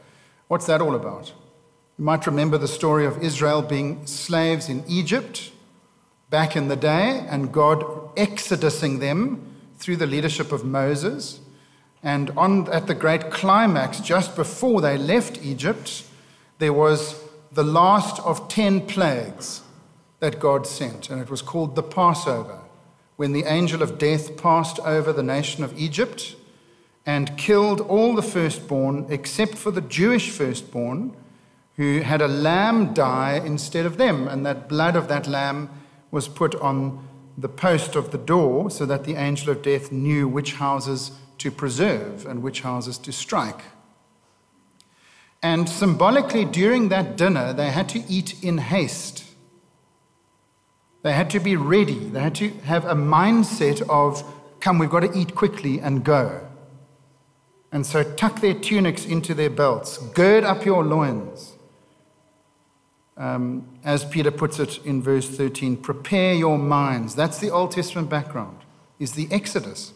What's 0.49 0.67
that 0.67 0.81
all 0.81 0.95
about? 0.95 1.33
You 1.99 2.05
might 2.05 2.27
remember 2.27 2.59
the 2.59 2.69
story 2.69 3.07
of 3.07 3.23
Israel 3.23 3.63
being 3.63 4.07
slaves 4.07 4.69
in 4.69 4.85
Egypt 4.89 5.53
back 6.31 6.57
in 6.57 6.69
the 6.69 6.77
day, 6.77 7.25
and 7.29 7.53
God 7.53 7.85
exodusing 8.17 8.99
them 8.99 9.55
through 9.77 9.97
the 9.97 10.07
leadership 10.07 10.51
of 10.51 10.65
Moses. 10.65 11.41
And 12.03 12.31
on, 12.31 12.71
at 12.73 12.87
the 12.87 12.95
great 12.95 13.31
climax, 13.31 14.01
just 14.01 14.35
before 14.35 14.81
they 14.81 14.99
left 14.99 15.39
Egypt, 15.43 16.05
there 16.59 16.73
was 16.73 17.23
the 17.53 17.65
last 17.65 18.21
of 18.21 18.49
ten 18.49 18.81
plagues 18.87 19.63
that 20.19 20.41
God 20.41 20.67
sent, 20.67 21.11
and 21.11 21.21
it 21.21 21.31
was 21.31 21.43
called 21.43 21.77
the 21.77 21.83
Passover, 21.83 22.59
when 23.17 23.33
the 23.33 23.45
angel 23.45 23.83
of 23.83 23.99
death 23.99 24.37
passed 24.37 24.81
over 24.81 25.13
the 25.13 25.23
nation 25.23 25.63
of 25.63 25.79
Egypt 25.79 26.35
and 27.07 27.37
killed 27.37 27.81
all 27.81 28.15
the 28.15 28.23
firstborn 28.23 29.07
except 29.09 29.55
for 29.55 29.71
the 29.71 29.81
Jewish 29.81 30.31
firstborn 30.31 31.15
who 31.77 32.01
had 32.01 32.23
a 32.23 32.29
lamb 32.29 32.95
die 32.95 33.41
instead 33.45 33.85
of 33.85 33.97
them, 33.97 34.29
and 34.29 34.47
that 34.47 34.69
blood 34.69 34.95
of 34.95 35.09
that 35.09 35.27
lamb 35.27 35.69
was 36.11 36.29
put 36.29 36.55
on 36.57 37.07
the 37.37 37.49
post 37.49 37.97
of 37.97 38.13
the 38.13 38.19
door 38.19 38.71
so 38.71 38.87
that 38.87 39.05
the 39.05 39.17
angel 39.17 39.51
of 39.51 39.63
death 39.63 39.91
knew 39.91 40.29
which 40.29 40.55
houses 40.55 41.11
to 41.39 41.51
preserve 41.51 42.27
and 42.27 42.43
which 42.43 42.61
houses 42.61 42.97
to 42.99 43.13
strike. 43.13 43.63
And 45.43 45.69
symbolically, 45.69 46.45
during 46.45 46.89
that 46.89 47.17
dinner, 47.17 47.53
they 47.53 47.71
had 47.71 47.89
to 47.91 48.05
eat 48.09 48.43
in 48.43 48.59
haste. 48.59 49.25
They 51.03 51.13
had 51.13 51.29
to 51.31 51.41
be 51.41 51.57
ready. 51.57 51.99
They 51.99 52.21
had 52.21 52.37
to 52.37 52.49
have 52.65 52.87
a 52.87 52.95
mindset 52.95 53.83
of, 53.91 54.25
come, 54.61 54.79
we've 54.79 54.89
got 54.89 55.01
to 55.01 55.13
eat 55.13 55.35
quickly 55.35 55.81
and 55.81 56.03
go. 56.03 56.44
And 57.75 57.85
so 57.85 58.05
tuck 58.05 58.41
their 58.41 58.55
tunics 58.55 59.05
into 59.05 59.35
their 59.35 59.51
belts, 59.51 59.99
gird 59.99 60.45
up 60.45 60.65
your 60.65 60.85
loins. 60.85 61.55
Um, 63.17 63.67
as 63.85 64.05
Peter 64.05 64.31
puts 64.31 64.61
it 64.61 64.79
in 64.87 65.03
verse 65.03 65.29
13, 65.29 65.79
prepare 65.79 66.35
your 66.35 66.57
minds. 66.57 67.17
That's 67.17 67.39
the 67.39 67.51
Old 67.51 67.73
Testament 67.73 68.09
background, 68.09 68.59
is 69.01 69.15
the 69.15 69.27
Exodus. 69.29 69.93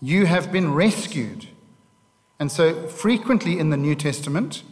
You 0.00 0.26
have 0.26 0.50
been 0.50 0.74
rescued. 0.74 1.46
And 2.40 2.50
so, 2.50 2.88
frequently 2.88 3.60
in 3.60 3.70
the 3.70 3.76
New 3.76 3.94
Testament, 3.94 4.64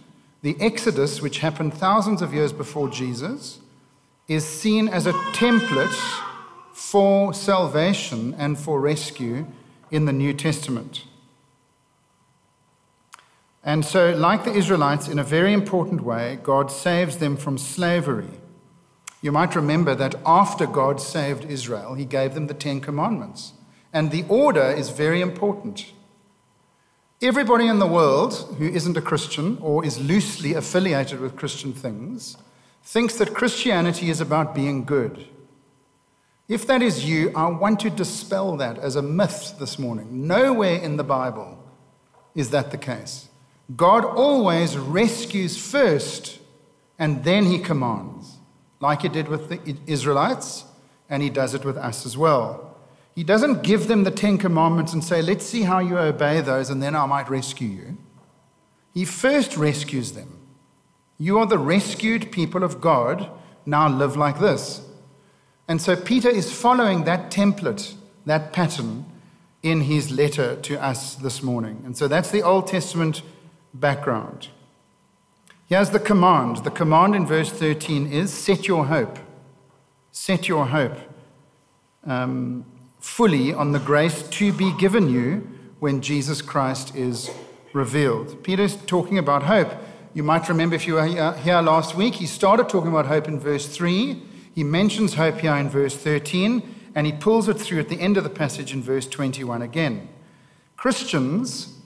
the 0.43 0.57
Exodus, 0.61 1.23
which 1.23 1.39
happened 1.39 1.75
thousands 1.75 2.23
of 2.23 2.35
years 2.35 2.53
before 2.53 2.89
Jesus, 2.89 3.61
is 4.27 4.45
seen 4.45 4.89
as 4.89 5.07
a 5.07 5.13
template 5.13 5.97
for 6.73 7.33
salvation 7.33 8.35
and 8.37 8.59
for 8.59 8.81
rescue 8.81 9.47
in 9.93 10.07
the 10.07 10.13
New 10.13 10.35
Testament. 10.35 11.05
And 13.65 13.85
so, 13.85 14.11
like 14.13 14.45
the 14.45 14.55
Israelites, 14.55 15.07
in 15.07 15.19
a 15.19 15.25
very 15.25 15.53
important 15.53 16.03
way, 16.03 16.39
God 16.43 16.71
saves 16.71 17.19
them 17.19 17.37
from 17.37 17.59
slavery. 17.59 18.41
You 19.21 19.31
might 19.31 19.55
remember 19.55 19.95
that 19.95 20.17
after 20.27 20.67
God 20.67 21.01
saved 21.01 21.45
Israel, 21.45 21.95
he 21.95 22.05
gave 22.05 22.35
them 22.35 22.49
the 22.49 22.55
Ten 22.55 22.81
Commandments. 22.81 23.53
And 23.93 24.11
the 24.11 24.25
order 24.29 24.71
is 24.71 24.91
very 24.91 25.21
important. 25.21 25.93
Everybody 27.21 27.69
in 27.69 27.79
the 27.79 27.87
world 27.87 28.57
who 28.59 28.67
isn't 28.67 28.97
a 28.97 29.03
Christian 29.03 29.59
or 29.61 29.85
is 29.85 30.01
loosely 30.01 30.55
affiliated 30.55 31.21
with 31.21 31.37
Christian 31.37 31.73
things 31.73 32.37
thinks 32.83 33.17
that 33.19 33.33
Christianity 33.33 34.11
is 34.11 34.21
about 34.21 34.57
being 34.57 34.85
good. 34.85 35.29
If 36.49 36.67
that 36.67 36.83
is 36.83 37.05
you, 37.05 37.31
I 37.37 37.47
want 37.47 37.79
to 37.81 37.91
dispel 37.91 38.57
that 38.57 38.77
as 38.77 38.97
a 38.97 39.03
myth 39.03 39.55
this 39.61 39.79
morning. 39.79 40.27
Nowhere 40.27 40.81
in 40.81 40.97
the 40.97 41.05
Bible 41.05 41.63
is 42.35 42.51
that 42.51 42.73
the 42.73 42.77
case. 42.77 43.29
God 43.77 44.05
always 44.05 44.77
rescues 44.77 45.57
first 45.57 46.39
and 46.99 47.25
then 47.25 47.47
he 47.47 47.59
commands, 47.59 48.37
like 48.81 49.03
he 49.03 49.09
did 49.09 49.27
with 49.27 49.49
the 49.49 49.77
Israelites, 49.87 50.65
and 51.09 51.23
he 51.23 51.31
does 51.31 51.53
it 51.53 51.65
with 51.65 51.77
us 51.77 52.07
as 52.07 52.17
well. 52.17 52.77
He 53.15 53.25
doesn't 53.25 53.63
give 53.63 53.89
them 53.89 54.05
the 54.05 54.11
Ten 54.11 54.39
Commandments 54.39 54.93
and 54.93 55.03
say, 55.03 55.21
Let's 55.21 55.45
see 55.45 55.63
how 55.63 55.81
you 55.81 55.99
obey 55.99 56.41
those, 56.41 56.71
and 56.71 56.83
then 56.83 56.95
I 56.95 57.07
might 57.07 57.29
rescue 57.29 57.69
you. 57.69 57.99
He 58.95 59.05
first 59.05 59.57
rescues 59.57 60.13
them. 60.13 60.39
You 61.19 61.39
are 61.39 61.47
the 61.47 61.59
rescued 61.59 62.31
people 62.31 62.63
of 62.63 62.81
God. 62.81 63.29
Now 63.67 63.89
live 63.89 64.17
like 64.17 64.39
this. 64.39 64.83
And 65.69 65.81
so 65.81 65.97
Peter 65.97 66.29
is 66.29 66.53
following 66.53 67.05
that 67.05 67.31
template, 67.31 67.95
that 68.27 68.53
pattern, 68.53 69.07
in 69.63 69.83
his 69.83 70.11
letter 70.11 70.57
to 70.57 70.83
us 70.83 71.15
this 71.17 71.43
morning. 71.43 71.83
And 71.85 71.97
so 71.97 72.09
that's 72.09 72.31
the 72.31 72.43
Old 72.43 72.67
Testament 72.67 73.23
background. 73.75 74.49
Here's 75.67 75.91
the 75.91 76.01
command. 76.01 76.59
The 76.59 76.71
command 76.71 77.15
in 77.15 77.27
verse 77.27 77.51
13 77.51 78.13
is 78.13 78.33
set 78.33 78.69
your 78.69 78.87
hope. 78.87 79.19
Set 80.11 80.49
your 80.49 80.67
hope. 80.67 80.99
Um, 82.05 82.67
fully 83.01 83.55
on 83.55 83.73
the 83.73 83.79
grace 83.79 84.23
to 84.23 84.53
be 84.53 84.73
given 84.77 85.09
you 85.09 85.49
when 85.81 86.01
Jesus 86.01 86.43
Christ 86.43 86.95
is 86.95 87.31
revealed. 87.73 88.43
Peter's 88.45 88.77
talking 88.77 89.19
about 89.19 89.45
hope. 89.45 89.73
You 90.15 90.23
might 90.23 90.49
remember 90.49 90.77
if 90.77 90.87
you 90.87 90.95
were 90.95 91.07
here 91.07 91.61
last 91.63 91.97
week, 91.97 92.17
he 92.17 92.27
started 92.27 92.69
talking 92.69 92.91
about 92.91 93.07
hope 93.07 93.27
in 93.27 93.41
verse 93.41 93.67
3. 93.67 94.23
He 94.55 94.63
mentions 94.63 95.15
hope 95.15 95.41
here 95.41 95.57
in 95.57 95.71
verse 95.71 95.97
13, 95.97 96.63
and 96.95 97.07
he 97.07 97.13
pulls 97.13 97.49
it 97.49 97.55
through 97.55 97.81
at 97.81 97.89
the 97.89 98.01
end 98.01 98.19
of 98.19 98.25
the 98.25 98.31
passage 98.31 98.75
in 98.75 98.83
verse 98.83 99.07
21 99.07 99.63
again. 99.63 100.09
Christians, 100.77 101.79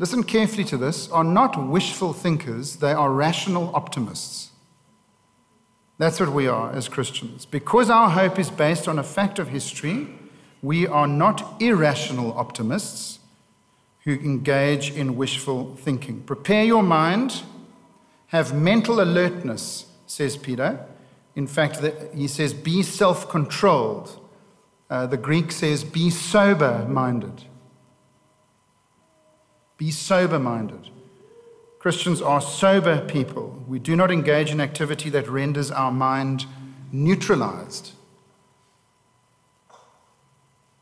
listen 0.00 0.24
carefully 0.24 0.64
to 0.64 0.78
this, 0.78 1.10
are 1.10 1.22
not 1.22 1.68
wishful 1.68 2.14
thinkers, 2.14 2.76
they 2.76 2.92
are 2.92 3.12
rational 3.12 3.70
optimists. 3.76 4.50
That's 5.98 6.18
what 6.18 6.32
we 6.32 6.48
are 6.48 6.72
as 6.72 6.88
Christians. 6.88 7.44
Because 7.44 7.90
our 7.90 8.08
hope 8.08 8.38
is 8.38 8.50
based 8.50 8.88
on 8.88 8.98
a 8.98 9.02
fact 9.02 9.38
of 9.38 9.48
history, 9.48 10.08
we 10.62 10.86
are 10.86 11.06
not 11.06 11.60
irrational 11.60 12.32
optimists 12.32 13.18
who 14.04 14.14
engage 14.14 14.90
in 14.90 15.18
wishful 15.18 15.76
thinking. 15.76 16.22
Prepare 16.22 16.64
your 16.64 16.82
mind, 16.82 17.42
have 18.28 18.54
mental 18.54 19.02
alertness, 19.02 19.84
says 20.06 20.38
Peter. 20.38 20.82
In 21.36 21.46
fact, 21.46 21.84
he 22.14 22.26
says, 22.26 22.54
be 22.54 22.82
self 22.82 23.28
controlled. 23.28 24.18
Uh, 24.88 25.06
the 25.06 25.18
Greek 25.18 25.52
says, 25.52 25.84
be 25.84 26.08
sober 26.08 26.86
minded. 26.88 27.44
Be 29.80 29.90
sober 29.90 30.38
minded. 30.38 30.90
Christians 31.78 32.20
are 32.20 32.42
sober 32.42 33.00
people. 33.00 33.64
We 33.66 33.78
do 33.78 33.96
not 33.96 34.10
engage 34.10 34.50
in 34.50 34.60
activity 34.60 35.08
that 35.08 35.26
renders 35.26 35.70
our 35.70 35.90
mind 35.90 36.44
neutralized. 36.92 37.92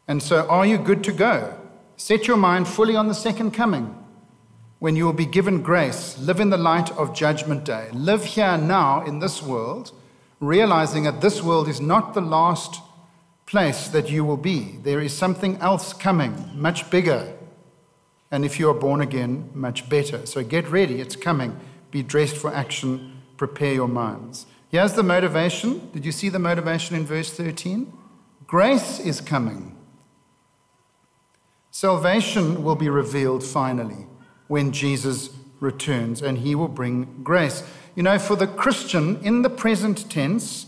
And 0.09 0.21
so, 0.21 0.49
are 0.49 0.67
you 0.67 0.79
good 0.79 1.05
to 1.05 1.13
go? 1.13 1.57
Set 1.97 2.27
your 2.27 2.39
mind 2.39 2.67
fully 2.67 2.97
on 2.97 3.07
the 3.07 3.15
second 3.15 3.53
coming 3.53 3.95
when 4.81 4.97
you 4.97 5.05
will 5.05 5.13
be 5.13 5.27
given 5.27 5.63
grace. 5.63 6.19
Live 6.19 6.41
in 6.41 6.51
the 6.51 6.57
light 6.57 6.91
of 6.99 7.15
Judgment 7.15 7.65
Day. 7.65 7.91
Live 7.93 8.25
here 8.25 8.59
now 8.59 9.05
in 9.05 9.21
this 9.21 9.41
world, 9.41 9.93
realizing 10.41 11.05
that 11.05 11.21
this 11.21 11.41
world 11.41 11.69
is 11.69 11.81
not 11.81 12.15
the 12.15 12.21
last 12.21 12.81
place 13.47 13.87
that 13.87 14.11
you 14.11 14.25
will 14.25 14.37
be. 14.37 14.81
There 14.83 15.01
is 15.01 15.17
something 15.17 15.57
else 15.59 15.93
coming, 15.93 16.51
much 16.53 16.91
bigger. 16.91 17.38
And 18.31 18.45
if 18.45 18.59
you 18.59 18.69
are 18.69 18.75
born 18.75 19.01
again, 19.01 19.51
much 19.55 19.89
better. 19.89 20.27
So 20.27 20.43
get 20.45 20.69
ready, 20.69 21.01
it's 21.01 21.17
coming. 21.17 21.59
Be 21.91 22.03
dressed 22.03 22.37
for 22.37 22.53
action, 22.53 23.23
prepare 23.37 23.73
your 23.73 23.89
minds. 23.89 24.47
Here's 24.71 24.93
the 24.93 25.03
motivation. 25.03 25.91
Did 25.93 26.05
you 26.05 26.13
see 26.13 26.29
the 26.29 26.39
motivation 26.39 26.95
in 26.95 27.07
verse 27.07 27.33
13? 27.33 27.91
Grace 28.47 29.01
is 29.01 29.21
coming. 29.21 29.77
Salvation 31.71 32.63
will 32.65 32.75
be 32.75 32.89
revealed 32.89 33.45
finally 33.45 34.07
when 34.49 34.73
Jesus 34.73 35.31
returns 35.61 36.21
and 36.21 36.39
he 36.39 36.55
will 36.55 36.69
bring 36.69 37.23
grace. 37.23 37.63
You 37.95 38.03
know, 38.03 38.19
for 38.19 38.37
the 38.37 38.47
Christian 38.47 39.17
in 39.25 39.43
the 39.43 39.51
present 39.51 40.11
tense, 40.11 40.67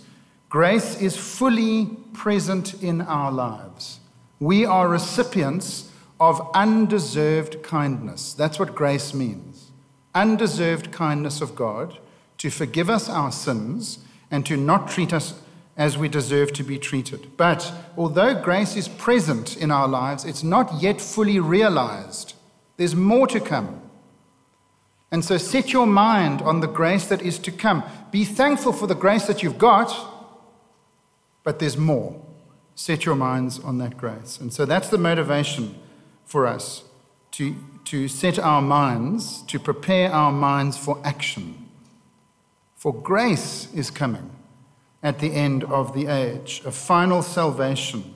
grace 0.48 1.00
is 1.00 1.16
fully 1.16 1.86
present 2.12 2.82
in 2.82 3.02
our 3.02 3.30
lives. 3.30 4.00
We 4.38 4.64
are 4.64 4.88
recipients 4.88 5.89
of 6.20 6.48
undeserved 6.54 7.62
kindness. 7.62 8.34
That's 8.34 8.58
what 8.58 8.74
grace 8.74 9.14
means 9.14 9.70
undeserved 10.14 10.90
kindness 10.90 11.40
of 11.40 11.54
God 11.54 11.98
to 12.38 12.50
forgive 12.50 12.90
us 12.90 13.08
our 13.08 13.32
sins 13.32 13.98
and 14.30 14.44
to 14.46 14.56
not 14.56 14.88
treat 14.88 15.12
us 15.12 15.40
as 15.76 15.96
we 15.96 16.08
deserve 16.08 16.52
to 16.52 16.62
be 16.62 16.78
treated. 16.78 17.36
But 17.36 17.72
although 17.96 18.40
grace 18.40 18.76
is 18.76 18.88
present 18.88 19.56
in 19.56 19.70
our 19.70 19.88
lives, 19.88 20.24
it's 20.24 20.42
not 20.42 20.82
yet 20.82 21.00
fully 21.00 21.38
realized. 21.38 22.34
There's 22.76 22.96
more 22.96 23.26
to 23.28 23.40
come. 23.40 23.80
And 25.12 25.24
so 25.24 25.38
set 25.38 25.72
your 25.72 25.86
mind 25.86 26.42
on 26.42 26.60
the 26.60 26.68
grace 26.68 27.06
that 27.06 27.22
is 27.22 27.38
to 27.40 27.50
come. 27.52 27.82
Be 28.10 28.24
thankful 28.24 28.72
for 28.72 28.86
the 28.86 28.94
grace 28.94 29.26
that 29.26 29.42
you've 29.42 29.58
got, 29.58 29.92
but 31.42 31.58
there's 31.58 31.76
more. 31.76 32.20
Set 32.74 33.04
your 33.04 33.16
minds 33.16 33.58
on 33.58 33.78
that 33.78 33.96
grace. 33.96 34.38
And 34.38 34.52
so 34.52 34.64
that's 34.64 34.88
the 34.88 34.98
motivation 34.98 35.74
for 36.30 36.46
us 36.46 36.84
to, 37.32 37.56
to 37.84 38.06
set 38.06 38.38
our 38.38 38.62
minds, 38.62 39.42
to 39.42 39.58
prepare 39.58 40.12
our 40.12 40.30
minds 40.30 40.78
for 40.78 41.00
action. 41.02 41.66
For 42.76 42.94
grace 42.94 43.66
is 43.74 43.90
coming 43.90 44.30
at 45.02 45.18
the 45.18 45.32
end 45.32 45.64
of 45.64 45.92
the 45.92 46.06
age, 46.06 46.62
a 46.64 46.70
final 46.70 47.22
salvation 47.22 48.14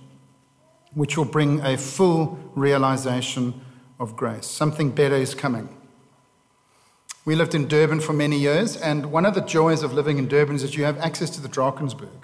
which 0.94 1.18
will 1.18 1.25
bring 1.25 1.61
a 1.62 1.76
full 1.76 2.38
realization 2.54 3.61
of 3.99 4.14
grace. 4.14 4.47
Something 4.47 4.90
better 4.90 5.16
is 5.16 5.35
coming. 5.35 5.68
We 7.25 7.35
lived 7.35 7.52
in 7.52 7.66
Durban 7.66 7.99
for 7.99 8.12
many 8.12 8.38
years, 8.38 8.76
and 8.76 9.11
one 9.11 9.26
of 9.26 9.35
the 9.35 9.40
joys 9.40 9.83
of 9.83 9.92
living 9.92 10.18
in 10.18 10.28
Durban 10.28 10.54
is 10.54 10.62
that 10.62 10.76
you 10.76 10.85
have 10.85 10.99
access 10.99 11.30
to 11.30 11.40
the 11.40 11.49
Drakensberg. 11.49 12.23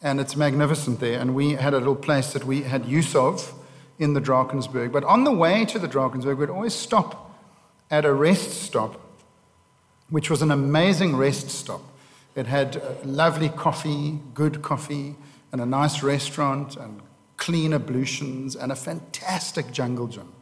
And 0.00 0.20
it's 0.20 0.36
magnificent 0.36 1.00
there. 1.00 1.18
And 1.18 1.34
we 1.34 1.54
had 1.54 1.74
a 1.74 1.78
little 1.78 1.96
place 1.96 2.32
that 2.32 2.44
we 2.44 2.62
had 2.62 2.86
use 2.86 3.16
of 3.16 3.54
in 3.98 4.14
the 4.14 4.20
Drakensberg. 4.20 4.92
But 4.92 5.04
on 5.04 5.24
the 5.24 5.32
way 5.32 5.64
to 5.66 5.78
the 5.78 5.88
Drakensberg, 5.88 6.36
we'd 6.36 6.50
always 6.50 6.74
stop 6.74 7.38
at 7.90 8.04
a 8.04 8.12
rest 8.12 8.50
stop, 8.62 9.00
which 10.10 10.30
was 10.30 10.42
an 10.42 10.50
amazing 10.50 11.16
rest 11.16 11.50
stop. 11.50 11.82
It 12.34 12.46
had 12.46 12.82
lovely 13.04 13.48
coffee, 13.48 14.18
good 14.34 14.62
coffee, 14.62 15.14
and 15.52 15.60
a 15.60 15.66
nice 15.66 16.02
restaurant, 16.02 16.76
and 16.76 17.00
clean 17.36 17.72
ablutions, 17.72 18.56
and 18.56 18.72
a 18.72 18.76
fantastic 18.76 19.70
jungle 19.70 20.08
gym. 20.08 20.32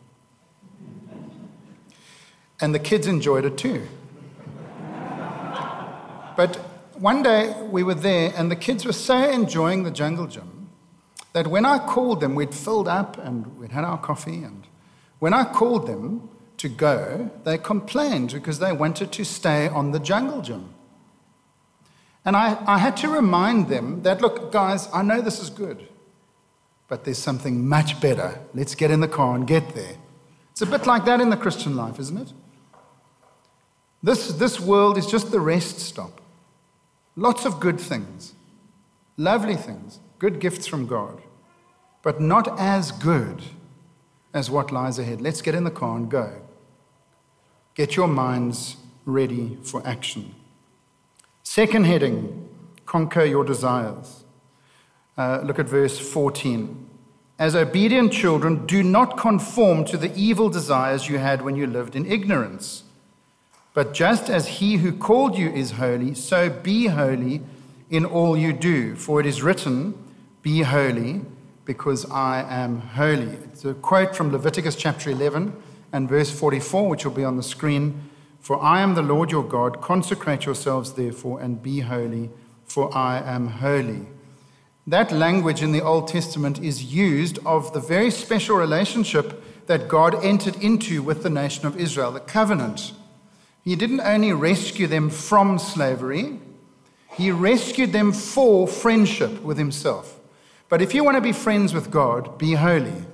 And 2.61 2.75
the 2.75 2.79
kids 2.79 3.07
enjoyed 3.07 3.45
it 3.45 3.59
too. 3.59 3.87
But 6.35 6.57
one 6.95 7.23
day 7.23 7.55
we 7.71 7.83
were 7.83 7.95
there, 7.95 8.33
and 8.37 8.51
the 8.51 8.57
kids 8.57 8.87
were 8.87 8.93
so 8.93 9.29
enjoying 9.29 9.83
the 9.83 9.91
jungle 9.91 10.27
gym 10.27 10.52
that 11.33 11.47
when 11.47 11.65
I 11.65 11.79
called 11.79 12.21
them, 12.21 12.35
we'd 12.35 12.55
filled 12.55 12.89
up 12.89 13.19
and 13.19 13.59
we'd 13.59 13.73
had 13.73 13.85
our 13.85 13.99
coffee. 13.99 14.43
And 14.43 14.67
when 15.19 15.33
I 15.33 15.45
called 15.45 15.87
them 15.87 16.29
to 16.59 16.69
go, 16.69 17.31
they 17.45 17.59
complained 17.59 18.33
because 18.33 18.59
they 18.59 18.73
wanted 18.73 19.13
to 19.13 19.25
stay 19.25 19.69
on 19.69 19.93
the 19.93 19.99
jungle 19.99 20.43
gym. 20.43 20.75
And 22.25 22.37
I, 22.37 22.63
I 22.67 22.79
had 22.79 22.97
to 22.99 23.09
remind 23.09 23.69
them 23.69 24.03
that, 24.03 24.21
look, 24.21 24.53
guys, 24.53 24.89
I 24.93 25.03
know 25.03 25.21
this 25.21 25.41
is 25.41 25.51
good, 25.51 25.89
but 26.87 27.05
there's 27.05 27.19
something 27.19 27.67
much 27.67 28.01
better. 28.01 28.39
Let's 28.55 28.75
get 28.75 28.91
in 28.91 29.01
the 29.01 29.09
car 29.09 29.35
and 29.35 29.47
get 29.47 29.75
there. 29.75 29.97
It's 30.53 30.63
a 30.63 30.67
bit 30.67 30.87
like 30.87 31.05
that 31.07 31.21
in 31.21 31.31
the 31.31 31.37
Christian 31.37 31.75
life, 31.75 31.99
isn't 31.99 32.19
it? 32.19 32.33
This, 34.03 34.29
this 34.33 34.61
world 34.61 34.99
is 34.99 35.07
just 35.07 35.31
the 35.31 35.41
rest 35.41 35.79
stop. 35.79 36.21
Lots 37.17 37.45
of 37.45 37.61
good 37.61 37.81
things, 37.81 38.35
lovely 39.17 39.57
things, 39.57 39.99
good 40.23 40.39
gifts 40.39 40.69
from 40.69 40.87
God, 40.87 41.21
but 42.01 42.21
not 42.21 42.57
as 42.57 42.93
good 42.93 43.43
as 44.33 44.49
what 44.49 44.71
lies 44.71 44.97
ahead. 44.97 45.21
Let's 45.21 45.43
get 45.43 45.53
in 45.53 45.65
the 45.65 45.71
car 45.71 45.97
and 45.97 46.09
go. 46.09 46.43
Get 47.75 47.97
your 47.97 48.07
minds 48.07 48.77
ready 49.05 49.59
for 49.65 49.85
action. 49.85 50.37
Second 51.43 51.87
heading 51.87 52.49
conquer 52.87 53.25
your 53.25 53.45
desires. 53.45 54.23
Uh, 55.19 55.41
look 55.43 55.59
at 55.59 55.69
verse 55.69 55.99
14. 55.99 56.89
As 57.37 57.57
obedient 57.57 58.13
children, 58.13 58.65
do 58.65 58.85
not 58.85 59.19
conform 59.19 59.85
to 59.87 59.97
the 59.97 60.15
evil 60.15 60.49
desires 60.49 61.09
you 61.09 61.19
had 61.19 61.43
when 61.43 61.57
you 61.57 61.67
lived 61.67 61.97
in 61.97 62.07
ignorance. 62.07 62.85
But 63.75 63.93
just 63.93 64.31
as 64.31 64.47
he 64.47 64.77
who 64.77 64.93
called 64.93 65.37
you 65.37 65.51
is 65.51 65.73
holy, 65.73 66.15
so 66.15 66.49
be 66.49 66.87
holy 66.87 67.41
in 67.91 68.05
all 68.05 68.37
you 68.37 68.53
do. 68.53 68.95
For 68.95 69.19
it 69.19 69.27
is 69.27 69.43
written, 69.43 69.99
Be 70.43 70.63
holy, 70.63 71.21
because 71.65 72.05
I 72.11 72.43
am 72.43 72.81
holy. 72.81 73.29
It's 73.45 73.65
a 73.65 73.75
quote 73.75 74.17
from 74.17 74.33
Leviticus 74.33 74.75
chapter 74.75 75.09
11 75.09 75.55
and 75.93 76.09
verse 76.09 76.33
44, 76.33 76.89
which 76.89 77.05
will 77.05 77.13
be 77.13 77.23
on 77.23 77.37
the 77.37 77.45
screen. 77.45 78.11
For 78.41 78.61
I 78.61 78.81
am 78.81 78.95
the 78.95 79.03
Lord 79.03 79.31
your 79.31 79.45
God. 79.45 79.81
Consecrate 79.81 80.45
yourselves, 80.45 80.95
therefore, 80.95 81.41
and 81.41 81.63
be 81.63 81.79
holy, 81.79 82.31
for 82.65 82.93
I 82.93 83.19
am 83.19 83.47
holy. 83.47 84.07
That 84.85 85.13
language 85.13 85.63
in 85.63 85.71
the 85.71 85.81
Old 85.81 86.09
Testament 86.09 86.59
is 86.59 86.93
used 86.93 87.39
of 87.47 87.73
the 87.73 87.79
very 87.79 88.11
special 88.11 88.57
relationship 88.57 89.67
that 89.67 89.87
God 89.87 90.17
entered 90.25 90.57
into 90.57 91.05
with 91.05 91.23
the 91.23 91.31
nation 91.31 91.67
of 91.67 91.79
Israel, 91.79 92.11
the 92.11 92.19
covenant. 92.19 92.95
He 93.63 93.77
didn't 93.77 94.01
only 94.01 94.33
rescue 94.33 94.89
them 94.89 95.09
from 95.09 95.61
slavery, 95.61 96.41
he 97.17 97.31
rescued 97.31 97.93
them 97.93 98.11
for 98.11 98.67
friendship 98.67 99.41
with 99.43 99.57
himself. 99.57 100.19
But 100.73 100.81
if 100.81 100.95
you 100.95 101.05
want 101.05 101.19
to 101.19 101.21
be 101.21 101.33
friends 101.33 101.75
with 101.75 101.91
God, 101.91 102.39
be 102.39 102.55
holy, 102.55 103.05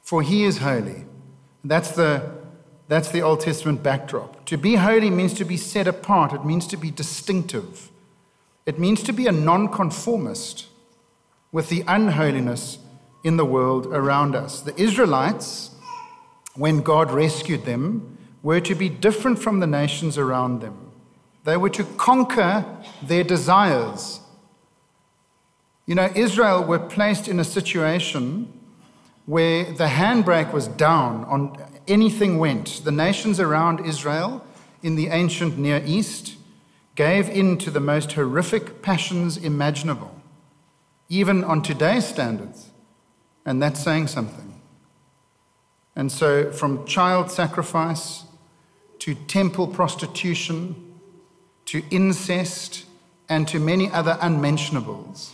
for 0.00 0.22
he 0.22 0.44
is 0.44 0.56
holy. 0.56 1.04
That's 1.62 1.90
the 1.90 2.30
that's 2.88 3.10
the 3.10 3.20
Old 3.20 3.40
Testament 3.40 3.82
backdrop. 3.82 4.46
To 4.46 4.56
be 4.56 4.76
holy 4.76 5.10
means 5.10 5.34
to 5.34 5.44
be 5.44 5.58
set 5.58 5.86
apart, 5.86 6.32
it 6.32 6.46
means 6.46 6.66
to 6.68 6.78
be 6.78 6.90
distinctive. 6.90 7.90
It 8.64 8.78
means 8.78 9.02
to 9.02 9.12
be 9.12 9.26
a 9.26 9.32
nonconformist 9.32 10.68
with 11.52 11.68
the 11.68 11.84
unholiness 11.86 12.78
in 13.22 13.36
the 13.36 13.44
world 13.44 13.88
around 13.88 14.34
us. 14.34 14.62
The 14.62 14.80
Israelites, 14.80 15.72
when 16.54 16.80
God 16.80 17.10
rescued 17.10 17.66
them, 17.66 18.16
were 18.42 18.60
to 18.60 18.74
be 18.74 18.88
different 18.88 19.40
from 19.40 19.60
the 19.60 19.66
nations 19.66 20.16
around 20.16 20.62
them. 20.62 20.90
They 21.44 21.58
were 21.58 21.68
to 21.68 21.84
conquer 21.84 22.64
their 23.02 23.24
desires. 23.24 24.20
You 25.88 25.94
know, 25.94 26.12
Israel 26.14 26.64
were 26.64 26.78
placed 26.78 27.28
in 27.28 27.40
a 27.40 27.44
situation 27.44 28.52
where 29.24 29.64
the 29.72 29.86
handbrake 29.86 30.52
was 30.52 30.68
down 30.68 31.24
on 31.24 31.56
anything 31.86 32.38
went. 32.38 32.82
The 32.84 32.92
nations 32.92 33.40
around 33.40 33.86
Israel 33.86 34.44
in 34.82 34.96
the 34.96 35.06
ancient 35.06 35.56
Near 35.56 35.82
East 35.86 36.36
gave 36.94 37.30
in 37.30 37.56
to 37.56 37.70
the 37.70 37.80
most 37.80 38.12
horrific 38.12 38.82
passions 38.82 39.38
imaginable, 39.38 40.14
even 41.08 41.42
on 41.42 41.62
today's 41.62 42.06
standards. 42.06 42.68
And 43.46 43.62
that's 43.62 43.82
saying 43.82 44.08
something. 44.08 44.60
And 45.96 46.12
so, 46.12 46.52
from 46.52 46.84
child 46.84 47.30
sacrifice 47.30 48.24
to 48.98 49.14
temple 49.14 49.66
prostitution 49.66 51.00
to 51.64 51.82
incest 51.90 52.84
and 53.26 53.48
to 53.48 53.58
many 53.58 53.90
other 53.90 54.18
unmentionables, 54.20 55.32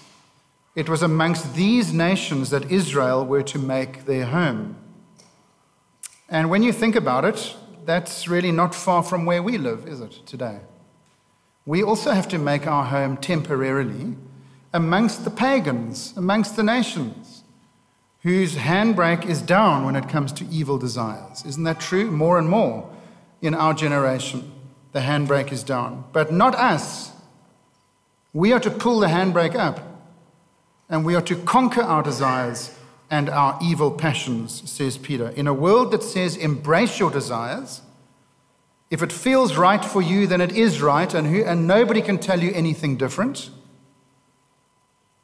it 0.75 0.89
was 0.89 1.03
amongst 1.03 1.55
these 1.55 1.93
nations 1.93 2.51
that 2.51 2.71
Israel 2.71 3.25
were 3.25 3.43
to 3.45 3.59
make 3.59 4.07
their 4.07 4.27
home. 4.27 4.77
And 6.29 6.51
when 6.51 6.63
you 6.63 6.73
think 6.73 6.97
about 6.97 7.25
it, 7.25 7.55
that's 7.85 8.27
really 8.27 8.51
not 8.51 8.75
far 8.75 9.03
from 9.03 9.25
where 9.27 9.43
we 9.43 9.59
live, 9.59 9.87
is 9.87 10.01
it, 10.01 10.13
today? 10.27 10.61
We 11.67 11.83
also 11.83 12.11
have 12.11 12.29
to 12.29 12.39
make 12.39 12.67
our 12.67 12.85
home 12.85 13.17
temporarily 13.17 14.17
amongst 14.73 15.25
the 15.25 15.31
pagans, 15.31 16.13
amongst 16.17 16.57
the 16.57 16.63
nations, 16.63 17.45
whose 18.23 18.57
handbrake 18.57 19.25
is 19.27 19.41
down 19.43 19.85
when 19.85 19.97
it 19.97 20.09
comes 20.09 20.33
to 20.33 20.47
evil 20.47 20.79
desires. 20.79 21.45
Isn't 21.47 21.65
that 21.65 21.79
true? 21.79 22.11
More 22.11 22.39
and 22.39 22.49
more 22.49 22.91
in 23.41 23.55
our 23.55 23.75
generation, 23.75 24.51
the 24.93 25.01
handbrake 25.01 25.53
is 25.53 25.63
down. 25.63 26.05
But 26.13 26.33
not 26.33 26.55
us. 26.55 27.13
We 28.33 28.53
are 28.53 28.61
to 28.61 28.71
pull 28.71 28.99
the 28.99 29.07
handbrake 29.07 29.55
up, 29.55 29.81
and 30.89 31.05
we 31.05 31.15
are 31.15 31.23
to 31.23 31.37
conquer 31.37 31.83
our 31.83 32.03
desires 32.03 32.77
and 33.11 33.29
our 33.29 33.59
evil 33.63 33.91
passions, 33.91 34.69
says 34.71 34.99
Peter. 34.99 35.29
In 35.31 35.47
a 35.47 35.55
world 35.55 35.91
that 35.93 36.03
says, 36.03 36.37
embrace 36.37 36.99
your 36.99 37.11
desires, 37.11 37.83
if 38.91 39.03
it 39.03 39.13
feels 39.13 39.57
right 39.57 39.85
for 39.85 40.03
you, 40.03 40.27
then 40.27 40.41
it 40.41 40.53
is 40.53 40.81
right, 40.83 41.13
and, 41.15 41.27
who, 41.27 41.43
and 41.43 41.67
nobody 41.67 42.01
can 42.01 42.19
tell 42.19 42.43
you 42.43 42.53
anything 42.55 42.97
different. 42.97 43.51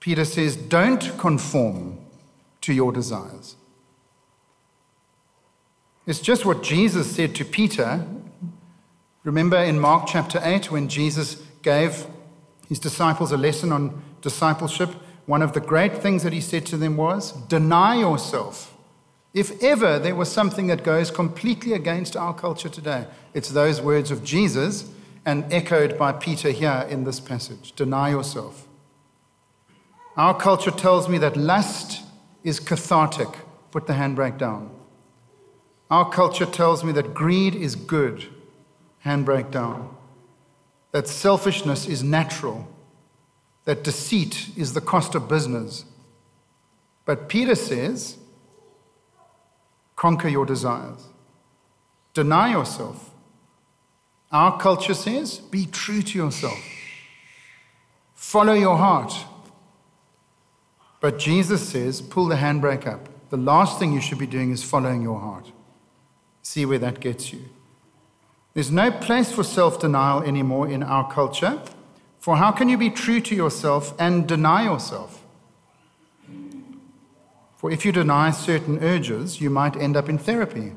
Peter 0.01 0.25
says, 0.25 0.57
don't 0.57 1.17
conform 1.19 1.99
to 2.63 2.73
your 2.73 2.93
desires. 2.93 3.57
It's 6.07 6.21
just 6.21 6.45
what 6.45 6.63
Jesus 6.63 7.15
said 7.15 7.35
to 7.37 7.45
Peter. 7.45 8.07
Remember 9.23 9.59
in 9.59 9.79
Mark 9.79 10.09
chapter 10.09 10.41
8 10.43 10.71
when 10.71 10.89
Jesus 10.89 11.43
gave 11.63 12.07
his 12.69 12.79
disciples 12.79 13.31
a 13.31 13.37
lesson 13.37 13.71
on 13.71 14.03
discipleship? 14.23 14.91
One 15.31 15.43
of 15.43 15.53
the 15.53 15.61
great 15.61 15.97
things 15.99 16.25
that 16.25 16.33
he 16.33 16.41
said 16.41 16.67
to 16.67 16.77
them 16.77 16.97
was, 16.97 17.31
Deny 17.47 18.01
yourself. 18.01 18.75
If 19.33 19.63
ever 19.63 19.97
there 19.97 20.17
was 20.17 20.29
something 20.29 20.67
that 20.67 20.83
goes 20.83 21.13
completely 21.13 21.73
against 21.73 22.17
our 22.17 22.35
culture 22.35 22.69
today, 22.69 23.07
it's 23.33 23.51
those 23.51 23.81
words 23.81 24.11
of 24.11 24.25
Jesus 24.25 24.91
and 25.25 25.45
echoed 25.53 25.97
by 25.97 26.11
Peter 26.11 26.51
here 26.51 26.85
in 26.91 27.05
this 27.05 27.21
passage 27.21 27.71
Deny 27.77 28.11
yourself. 28.11 28.67
Our 30.17 30.37
culture 30.37 30.73
tells 30.73 31.09
me 31.09 31.17
that 31.19 31.37
lust 31.37 32.03
is 32.43 32.59
cathartic. 32.59 33.29
Put 33.71 33.87
the 33.87 33.93
handbrake 33.93 34.37
down. 34.37 34.69
Our 35.93 36.11
culture 36.11 36.45
tells 36.45 36.83
me 36.83 36.91
that 36.95 37.15
greed 37.15 37.55
is 37.55 37.77
good, 37.77 38.27
handbrake 39.07 39.53
down, 39.53 39.95
that 40.91 41.07
selfishness 41.07 41.87
is 41.87 42.03
natural, 42.03 42.69
that 43.65 43.85
deceit 43.85 44.51
is 44.57 44.73
the 44.73 44.81
cost 44.81 45.15
of 45.15 45.29
business. 45.29 45.85
But 47.05 47.29
Peter 47.29 47.55
says, 47.55 48.17
conquer 49.97 50.29
your 50.29 50.47
desires, 50.47 51.07
deny 52.15 52.53
yourself. 52.53 53.11
Our 54.33 54.59
culture 54.59 54.95
says, 54.95 55.39
be 55.39 55.67
true 55.67 56.03
to 56.03 56.19
yourself, 56.19 56.61
follow 58.15 58.53
your 58.53 58.77
heart. 58.77 59.13
But 61.01 61.19
Jesus 61.19 61.69
says, 61.69 62.01
pull 62.03 62.27
the 62.27 62.37
handbrake 62.37 62.87
up. 62.87 63.09
The 63.31 63.37
last 63.37 63.79
thing 63.79 63.93
you 63.93 64.01
should 64.01 64.19
be 64.19 64.27
doing 64.27 64.51
is 64.51 64.63
following 64.63 65.03
your 65.03 65.19
heart. 65.19 65.51
See 66.43 66.67
where 66.67 66.79
that 66.79 67.01
gets 67.01 67.33
you. 67.33 67.49
There's 68.55 68.71
no 68.71 68.91
place 68.91 69.33
for 69.33 69.45
self 69.45 69.79
denial 69.81 70.23
anymore 70.23 70.69
in 70.69 70.83
our 70.83 71.11
culture. 71.11 71.63
For 72.21 72.37
how 72.37 72.53
can 72.53 72.69
you 72.69 72.77
be 72.77 72.91
true 72.91 73.21
to 73.21 73.35
yourself 73.35 73.95
and 73.99 74.29
deny 74.29 74.65
yourself? 74.65 75.25
For 77.57 77.71
if 77.71 77.85
you 77.85 77.93
deny 77.93 78.31
certain 78.31 78.83
urges, 78.85 79.41
you 79.41 79.51
might 79.51 79.77
end 79.77 79.97
up 79.97 80.09
in 80.09 80.19
therapy. 80.19 80.73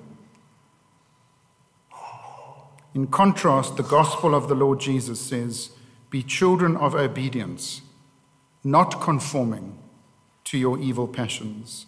In 2.93 3.07
contrast, 3.07 3.75
the 3.75 3.83
gospel 3.83 4.33
of 4.33 4.47
the 4.47 4.55
Lord 4.55 4.79
Jesus 4.79 5.19
says, 5.19 5.71
Be 6.09 6.23
children 6.23 6.77
of 6.77 6.95
obedience, 6.95 7.81
not 8.63 9.01
conforming 9.01 9.77
to 10.45 10.57
your 10.57 10.79
evil 10.79 11.07
passions. 11.07 11.87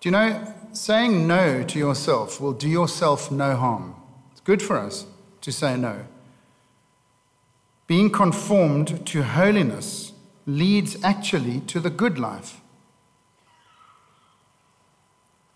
Do 0.00 0.08
you 0.08 0.12
know, 0.12 0.54
saying 0.72 1.26
no 1.26 1.62
to 1.64 1.78
yourself 1.78 2.40
will 2.40 2.52
do 2.52 2.68
yourself 2.68 3.30
no 3.30 3.56
harm. 3.56 3.94
It's 4.32 4.40
good 4.40 4.62
for 4.62 4.78
us 4.78 5.06
to 5.42 5.52
say 5.52 5.76
no. 5.76 6.06
Being 7.92 8.08
conformed 8.08 9.04
to 9.08 9.22
holiness 9.22 10.14
leads 10.46 10.96
actually 11.04 11.60
to 11.72 11.78
the 11.78 11.90
good 11.90 12.18
life. 12.18 12.58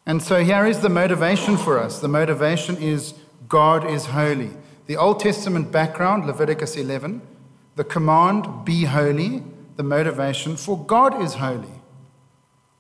And 0.05 0.22
so 0.22 0.44
here 0.44 0.66
is 0.66 0.81
the 0.81 0.90
motivation 0.90 1.57
for 1.57 1.79
us. 1.79 1.99
The 2.01 2.09
motivation 2.09 2.77
is 2.77 3.14
God 3.49 3.88
is 3.88 4.05
holy. 4.05 4.51
The 4.87 4.99
Old 4.99 5.18
Testament 5.18 5.72
background, 5.72 6.27
Leviticus 6.27 6.77
11, 6.77 7.22
the 7.75 7.85
command, 7.85 8.66
be 8.66 8.85
holy, 8.85 9.42
the 9.77 9.83
motivation 9.83 10.59
for 10.59 10.77
God 10.85 11.22
is 11.22 11.33
holy. 11.33 11.81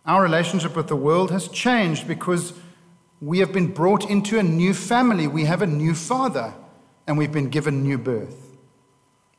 Our 0.04 0.22
relationship 0.22 0.76
with 0.76 0.88
the 0.88 0.96
world 0.96 1.30
has 1.30 1.48
changed 1.48 2.06
because 2.06 2.52
we 3.22 3.38
have 3.38 3.54
been 3.54 3.72
brought 3.72 4.10
into 4.10 4.38
a 4.38 4.42
new 4.42 4.74
family. 4.74 5.26
We 5.26 5.46
have 5.46 5.62
a 5.62 5.66
new 5.66 5.94
father, 5.94 6.52
and 7.06 7.16
we've 7.16 7.32
been 7.32 7.48
given 7.48 7.82
new 7.82 7.96
birth. 7.96 8.45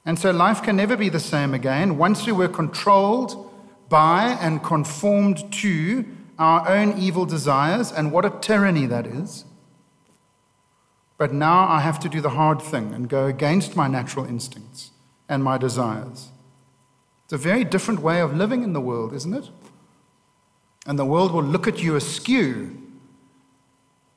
And 0.08 0.18
so 0.18 0.32
life 0.32 0.64
can 0.64 0.78
never 0.78 0.96
be 0.96 1.10
the 1.10 1.20
same 1.20 1.54
again. 1.54 1.98
Once 1.98 2.26
we 2.26 2.32
were 2.32 2.48
controlled 2.48 3.52
by 3.90 4.38
and 4.40 4.64
conformed 4.64 5.52
to 5.56 6.06
our 6.40 6.66
own 6.70 6.98
evil 6.98 7.26
desires, 7.26 7.92
and 7.92 8.14
what 8.14 8.24
a 8.24 8.30
tyranny 8.30 8.86
that 8.86 9.06
is. 9.06 9.44
But 11.18 11.34
now 11.34 11.68
I 11.68 11.82
have 11.82 12.00
to 12.00 12.10
do 12.10 12.22
the 12.22 12.30
hard 12.30 12.62
thing 12.62 12.94
and 12.94 13.10
go 13.10 13.26
against 13.26 13.76
my 13.76 13.90
natural 13.90 14.24
instincts 14.26 14.92
and 15.28 15.44
my 15.44 15.58
desires. 15.58 16.30
It's 17.26 17.34
a 17.34 17.38
very 17.38 17.66
different 17.66 18.02
way 18.02 18.22
of 18.22 18.34
living 18.34 18.64
in 18.64 18.72
the 18.72 18.80
world, 18.80 19.14
isn't 19.14 19.34
it? 19.34 19.50
And 20.86 20.98
the 20.98 21.06
world 21.06 21.34
will 21.34 21.44
look 21.44 21.68
at 21.68 21.84
you 21.84 21.98
askew 21.98 22.82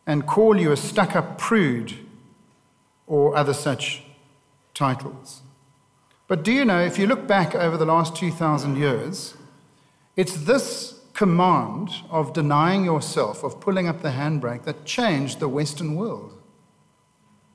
and 0.07 0.24
call 0.24 0.57
you 0.57 0.70
a 0.70 0.76
stuck 0.76 1.16
up 1.16 1.37
prude 1.37 1.94
or 3.09 3.35
other 3.35 3.55
such 3.55 4.05
titles. 4.72 5.42
But 6.30 6.44
do 6.44 6.52
you 6.52 6.64
know, 6.64 6.80
if 6.80 6.96
you 6.96 7.08
look 7.08 7.26
back 7.26 7.56
over 7.56 7.76
the 7.76 7.84
last 7.84 8.14
2,000 8.14 8.76
years, 8.76 9.34
it's 10.14 10.36
this 10.36 11.00
command 11.12 11.90
of 12.08 12.32
denying 12.32 12.84
yourself, 12.84 13.42
of 13.42 13.58
pulling 13.58 13.88
up 13.88 14.00
the 14.00 14.10
handbrake, 14.10 14.62
that 14.62 14.84
changed 14.84 15.40
the 15.40 15.48
Western 15.48 15.96
world. 15.96 16.40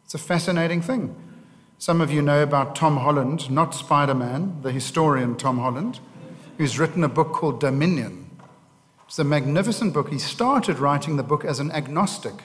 It's 0.03 0.13
a 0.13 0.17
fascinating 0.17 0.81
thing. 0.81 1.15
Some 1.77 2.01
of 2.01 2.11
you 2.11 2.21
know 2.21 2.43
about 2.43 2.75
Tom 2.75 2.97
Holland, 2.97 3.49
not 3.49 3.73
Spider 3.73 4.13
Man, 4.13 4.57
the 4.61 4.73
historian 4.73 5.37
Tom 5.37 5.57
Holland, 5.59 6.01
who's 6.57 6.77
written 6.77 7.01
a 7.05 7.07
book 7.07 7.31
called 7.31 7.61
Dominion. 7.61 8.29
It's 9.07 9.17
a 9.17 9.23
magnificent 9.23 9.93
book. 9.93 10.11
He 10.11 10.19
started 10.19 10.79
writing 10.79 11.15
the 11.15 11.23
book 11.23 11.45
as 11.45 11.61
an 11.61 11.71
agnostic, 11.71 12.41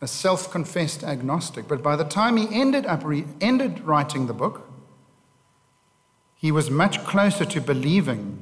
a 0.00 0.08
self 0.08 0.50
confessed 0.50 1.04
agnostic. 1.04 1.68
But 1.68 1.84
by 1.84 1.94
the 1.94 2.04
time 2.04 2.36
he 2.36 2.48
ended, 2.50 2.84
up 2.84 3.04
re- 3.04 3.26
ended 3.40 3.78
writing 3.82 4.26
the 4.26 4.34
book, 4.34 4.65
he 6.46 6.52
was 6.52 6.70
much 6.70 7.02
closer 7.02 7.44
to 7.44 7.60
believing 7.60 8.38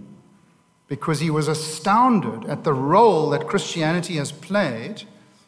because 0.89 1.21
he 1.21 1.31
was 1.31 1.49
astounded 1.49 2.45
at 2.51 2.63
the 2.63 2.75
role 2.75 3.31
that 3.31 3.47
Christianity 3.47 4.17
has 4.17 4.31
played 4.31 5.05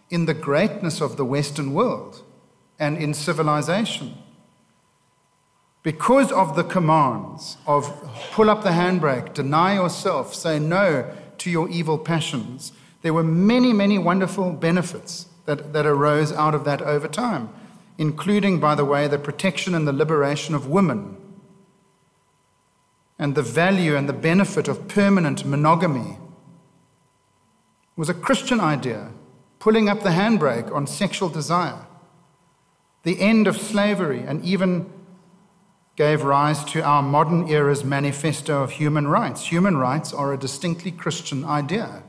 in 0.09 0.25
the 0.25 0.33
greatness 0.33 1.03
of 1.03 1.19
the 1.19 1.25
Western 1.27 1.75
world 1.75 2.23
and 2.79 2.97
in 2.97 3.13
civilization. 3.13 4.15
Because 5.83 6.33
of 6.33 6.57
the 6.57 6.65
commands 6.65 7.59
of 7.67 7.93
pull 8.33 8.49
up 8.49 8.63
the 8.63 8.71
handbrake, 8.71 9.35
deny 9.35 9.75
yourself, 9.75 10.35
say 10.35 10.59
no 10.59 11.15
to 11.37 11.51
your 11.51 11.69
evil 11.69 11.99
passions. 11.99 12.73
There 13.03 13.13
were 13.13 13.23
many, 13.23 13.75
many 13.75 13.99
wonderful 13.99 14.53
benefits 14.53 15.27
that, 15.45 15.75
that 15.75 15.85
arose 15.85 16.33
out 16.33 16.55
of 16.55 16.65
that 16.65 16.81
over 16.81 17.07
time, 17.07 17.51
including, 17.99 18.61
by 18.61 18.75
the 18.75 18.87
way, 18.87 19.09
the 19.09 19.19
protection 19.19 19.75
and 19.75 19.87
the 19.87 19.93
liberation 19.93 20.55
of 20.55 20.69
women, 20.69 21.19
and 23.19 23.35
the 23.35 23.43
value 23.43 23.97
and 23.97 24.09
the 24.09 24.13
benefit 24.13 24.69
of 24.69 24.89
permanent 24.89 25.45
monogamy. 25.45 26.19
Was 27.97 28.09
a 28.09 28.15
Christian 28.15 28.61
idea, 28.61 29.11
pulling 29.59 29.89
up 29.89 30.03
the 30.03 30.11
handbrake 30.11 30.71
on 30.75 30.87
sexual 30.87 31.31
desire, 31.31 31.87
the 33.05 33.21
end 33.21 33.47
of 33.47 33.57
slavery, 33.57 34.21
and 34.21 34.45
even 34.45 34.93
gave 35.97 36.23
rise 36.23 36.63
to 36.65 36.83
our 36.83 37.03
modern 37.03 37.49
era's 37.49 37.83
manifesto 37.83 38.63
of 38.63 38.73
human 38.73 39.09
rights. 39.09 39.47
Human 39.47 39.79
rights 39.79 40.13
are 40.13 40.35
a 40.35 40.39
distinctly 40.39 40.91
Christian 40.91 41.43
idea. 41.43 42.03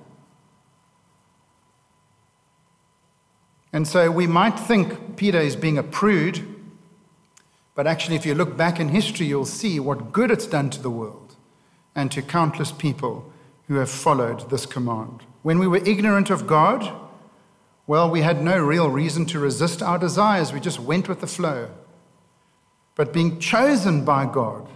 And 3.72 3.88
so 3.88 4.12
we 4.12 4.28
might 4.28 4.60
think 4.60 5.16
Peter 5.16 5.40
is 5.40 5.56
being 5.56 5.78
a 5.78 5.84
prude, 5.84 6.57
but 7.78 7.86
actually, 7.86 8.16
if 8.16 8.26
you 8.26 8.34
look 8.34 8.58
back 8.58 8.80
in 8.80 8.90
history, 8.90 9.28
you'll 9.28 9.46
see 9.46 9.80
what 9.80 10.12
good 10.12 10.32
it's 10.32 10.48
done 10.48 10.72
to 10.72 10.82
the 10.82 10.90
world 10.90 11.36
and 11.94 12.12
to 12.12 12.24
countless 12.24 12.72
people 12.72 13.32
who 13.68 13.76
have 13.76 13.90
followed 13.90 14.50
this 14.50 14.66
command. 14.66 15.22
When 15.44 15.60
we 15.60 15.68
were 15.68 15.78
ignorant 15.78 16.32
of 16.32 16.48
God, 16.48 16.92
well, 17.86 18.10
we 18.10 18.22
had 18.22 18.44
no 18.44 18.58
real 18.58 18.90
reason 18.90 19.28
to 19.28 19.38
resist 19.38 19.84
our 19.84 20.00
desires. 20.00 20.52
We 20.52 20.60
just 20.60 20.80
went 20.80 21.08
with 21.08 21.22
the 21.22 21.28
flow 21.28 21.70
but 22.96 23.14
being 23.14 23.40
chosen 23.40 24.04
by 24.04 24.26
God, 24.26 24.68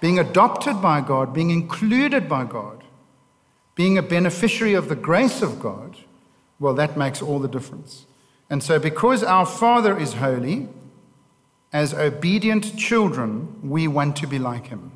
being 0.00 0.18
adopted 0.18 0.80
by 0.80 1.02
God, 1.02 1.34
being 1.34 1.50
included 1.50 2.26
by 2.26 2.44
God, 2.44 2.82
being 3.74 3.98
a 3.98 4.02
beneficiary 4.02 4.72
of 4.72 4.88
the 4.88 4.96
grace 4.96 5.42
of 5.42 5.60
God, 5.60 5.98
well, 6.58 6.72
that 6.72 6.96
makes 6.96 7.20
all 7.20 7.38
the 7.38 7.46
difference. 7.46 8.06
And 8.48 8.62
so, 8.62 8.78
because 8.78 9.22
our 9.22 9.44
Father 9.44 9.96
is 9.98 10.14
holy, 10.14 10.68
as 11.72 11.92
obedient 11.92 12.76
children, 12.76 13.58
we 13.62 13.86
want 13.86 14.16
to 14.16 14.26
be 14.26 14.38
like 14.38 14.68
him. 14.68 14.92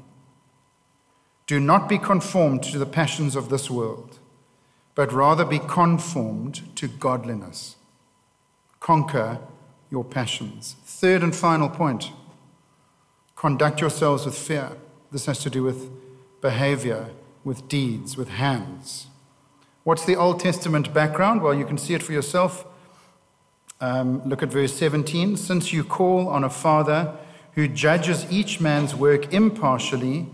Do 1.46 1.60
not 1.60 1.88
be 1.88 1.98
conformed 1.98 2.62
to 2.64 2.78
the 2.78 2.86
passions 2.86 3.36
of 3.36 3.48
this 3.48 3.70
world, 3.70 4.18
but 4.94 5.12
rather 5.12 5.44
be 5.44 5.58
conformed 5.58 6.74
to 6.76 6.88
godliness. 6.88 7.76
Conquer 8.80 9.38
your 9.90 10.04
passions. 10.04 10.76
Third 10.84 11.22
and 11.22 11.34
final 11.34 11.68
point 11.68 12.10
Conduct 13.42 13.80
yourselves 13.80 14.24
with 14.24 14.38
fear. 14.38 14.70
This 15.10 15.26
has 15.26 15.40
to 15.40 15.50
do 15.50 15.64
with 15.64 15.90
behavior, 16.40 17.10
with 17.42 17.66
deeds, 17.66 18.16
with 18.16 18.28
hands. 18.28 19.08
What's 19.82 20.04
the 20.04 20.14
Old 20.14 20.38
Testament 20.38 20.94
background? 20.94 21.42
Well, 21.42 21.52
you 21.52 21.64
can 21.64 21.76
see 21.76 21.94
it 21.94 22.04
for 22.04 22.12
yourself. 22.12 22.64
Um, 23.82 24.22
look 24.24 24.44
at 24.44 24.48
verse 24.48 24.72
17. 24.74 25.36
Since 25.36 25.72
you 25.72 25.82
call 25.82 26.28
on 26.28 26.44
a 26.44 26.48
father 26.48 27.12
who 27.54 27.66
judges 27.66 28.24
each 28.30 28.60
man's 28.60 28.94
work 28.94 29.34
impartially, 29.34 30.28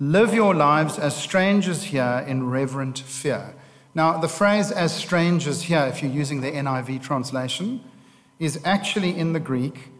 live 0.00 0.34
your 0.34 0.52
lives 0.52 0.98
as 0.98 1.16
strangers 1.16 1.84
here 1.84 2.24
in 2.26 2.50
reverent 2.50 2.98
fear. 2.98 3.54
Now, 3.94 4.18
the 4.18 4.26
phrase 4.26 4.72
as 4.72 4.92
strangers 4.92 5.62
here, 5.62 5.84
if 5.84 6.02
you're 6.02 6.10
using 6.10 6.40
the 6.40 6.50
NIV 6.50 7.02
translation, 7.02 7.84
is 8.40 8.60
actually 8.64 9.16
in 9.16 9.32
the 9.32 9.38
Greek, 9.38 9.90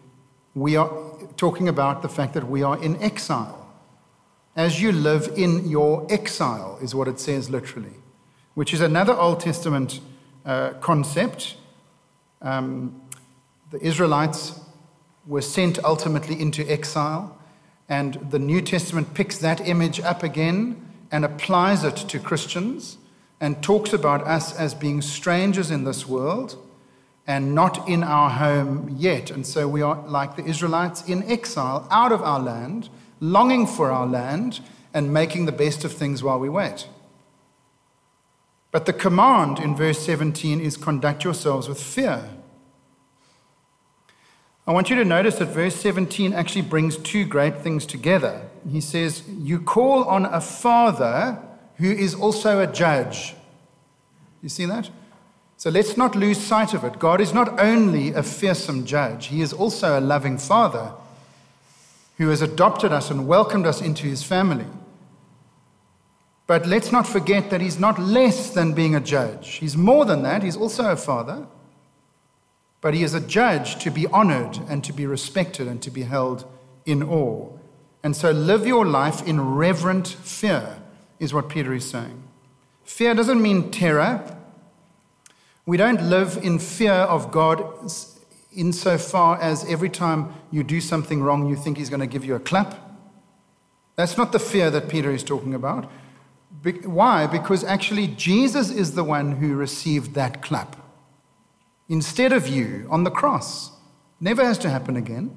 we 0.56 0.74
are 0.74 0.90
talking 1.36 1.68
about 1.68 2.02
the 2.02 2.08
fact 2.08 2.34
that 2.34 2.48
we 2.48 2.64
are 2.64 2.82
in 2.82 3.00
exile. 3.00 3.72
As 4.56 4.82
you 4.82 4.90
live 4.90 5.32
in 5.36 5.68
your 5.68 6.04
exile, 6.10 6.78
is 6.82 6.96
what 6.96 7.06
it 7.06 7.20
says 7.20 7.48
literally, 7.48 7.94
which 8.54 8.74
is 8.74 8.80
another 8.80 9.14
Old 9.14 9.38
Testament 9.38 10.00
uh, 10.44 10.70
concept. 10.80 11.58
Um, 12.42 13.00
the 13.70 13.80
Israelites 13.80 14.60
were 15.26 15.42
sent 15.42 15.82
ultimately 15.84 16.40
into 16.40 16.68
exile, 16.70 17.38
and 17.88 18.14
the 18.30 18.38
New 18.38 18.60
Testament 18.60 19.14
picks 19.14 19.38
that 19.38 19.66
image 19.66 20.00
up 20.00 20.22
again 20.22 20.84
and 21.10 21.24
applies 21.24 21.84
it 21.84 21.96
to 21.96 22.18
Christians 22.18 22.98
and 23.40 23.62
talks 23.62 23.92
about 23.92 24.26
us 24.26 24.54
as 24.56 24.74
being 24.74 25.02
strangers 25.02 25.70
in 25.70 25.84
this 25.84 26.06
world 26.06 26.56
and 27.26 27.54
not 27.54 27.88
in 27.88 28.02
our 28.02 28.30
home 28.30 28.94
yet. 28.98 29.30
And 29.30 29.46
so 29.46 29.68
we 29.68 29.82
are 29.82 30.02
like 30.08 30.36
the 30.36 30.44
Israelites 30.44 31.08
in 31.08 31.22
exile, 31.30 31.86
out 31.90 32.12
of 32.12 32.22
our 32.22 32.40
land, 32.40 32.88
longing 33.20 33.66
for 33.66 33.90
our 33.90 34.06
land, 34.06 34.60
and 34.92 35.12
making 35.12 35.46
the 35.46 35.52
best 35.52 35.84
of 35.84 35.92
things 35.92 36.22
while 36.22 36.38
we 36.38 36.48
wait. 36.48 36.88
But 38.72 38.86
the 38.86 38.92
command 38.92 39.60
in 39.60 39.76
verse 39.76 39.98
17 40.00 40.60
is 40.60 40.76
conduct 40.76 41.22
yourselves 41.22 41.68
with 41.68 41.80
fear. 41.80 42.28
I 44.66 44.72
want 44.72 44.90
you 44.90 44.96
to 44.96 45.04
notice 45.04 45.36
that 45.36 45.46
verse 45.46 45.76
17 45.76 46.32
actually 46.32 46.62
brings 46.62 46.96
two 46.96 47.24
great 47.24 47.58
things 47.58 47.84
together. 47.84 48.48
He 48.68 48.80
says, 48.80 49.22
You 49.28 49.60
call 49.60 50.04
on 50.04 50.24
a 50.24 50.40
father 50.40 51.38
who 51.76 51.90
is 51.90 52.14
also 52.14 52.60
a 52.60 52.66
judge. 52.66 53.34
You 54.40 54.48
see 54.48 54.64
that? 54.66 54.88
So 55.58 55.68
let's 55.68 55.96
not 55.96 56.16
lose 56.16 56.38
sight 56.38 56.74
of 56.74 56.82
it. 56.82 56.98
God 56.98 57.20
is 57.20 57.34
not 57.34 57.60
only 57.60 58.12
a 58.12 58.22
fearsome 58.22 58.86
judge, 58.86 59.26
He 59.26 59.42
is 59.42 59.52
also 59.52 59.98
a 59.98 60.00
loving 60.00 60.38
father 60.38 60.92
who 62.16 62.28
has 62.30 62.40
adopted 62.40 62.92
us 62.92 63.10
and 63.10 63.28
welcomed 63.28 63.66
us 63.66 63.80
into 63.80 64.06
His 64.06 64.22
family. 64.22 64.66
But 66.52 66.66
let's 66.66 66.92
not 66.92 67.06
forget 67.06 67.48
that 67.48 67.62
He's 67.62 67.78
not 67.78 67.98
less 67.98 68.50
than 68.50 68.74
being 68.74 68.94
a 68.94 69.00
judge. 69.00 69.52
He's 69.52 69.74
more 69.74 70.04
than 70.04 70.22
that, 70.24 70.42
He's 70.42 70.54
also 70.54 70.92
a 70.92 70.96
father. 70.96 71.46
But 72.82 72.92
He 72.92 73.02
is 73.02 73.14
a 73.14 73.22
judge 73.22 73.82
to 73.82 73.90
be 73.90 74.06
honored 74.08 74.58
and 74.68 74.84
to 74.84 74.92
be 74.92 75.06
respected 75.06 75.66
and 75.66 75.80
to 75.80 75.90
be 75.90 76.02
held 76.02 76.44
in 76.84 77.02
awe. 77.02 77.48
And 78.02 78.14
so 78.14 78.32
live 78.32 78.66
your 78.66 78.84
life 78.84 79.26
in 79.26 79.40
reverent 79.40 80.06
fear, 80.06 80.76
is 81.18 81.32
what 81.32 81.48
Peter 81.48 81.72
is 81.72 81.88
saying. 81.88 82.22
Fear 82.84 83.14
doesn't 83.14 83.40
mean 83.40 83.70
terror. 83.70 84.36
We 85.64 85.78
don't 85.78 86.02
live 86.02 86.36
in 86.42 86.58
fear 86.58 86.92
of 86.92 87.32
God 87.32 87.64
insofar 88.54 89.40
as 89.40 89.64
every 89.70 89.88
time 89.88 90.34
you 90.50 90.62
do 90.62 90.82
something 90.82 91.22
wrong, 91.22 91.48
you 91.48 91.56
think 91.56 91.78
He's 91.78 91.88
going 91.88 92.00
to 92.00 92.06
give 92.06 92.26
you 92.26 92.34
a 92.34 92.40
clap. 92.40 92.78
That's 93.96 94.18
not 94.18 94.32
the 94.32 94.38
fear 94.38 94.70
that 94.70 94.90
Peter 94.90 95.10
is 95.10 95.24
talking 95.24 95.54
about. 95.54 95.90
Why? 96.84 97.26
Because 97.26 97.64
actually, 97.64 98.08
Jesus 98.08 98.70
is 98.70 98.94
the 98.94 99.04
one 99.04 99.32
who 99.32 99.54
received 99.54 100.14
that 100.14 100.42
clap 100.42 100.76
instead 101.88 102.32
of 102.32 102.48
you 102.48 102.86
on 102.90 103.04
the 103.04 103.10
cross. 103.10 103.72
Never 104.20 104.44
has 104.44 104.58
to 104.58 104.70
happen 104.70 104.96
again. 104.96 105.36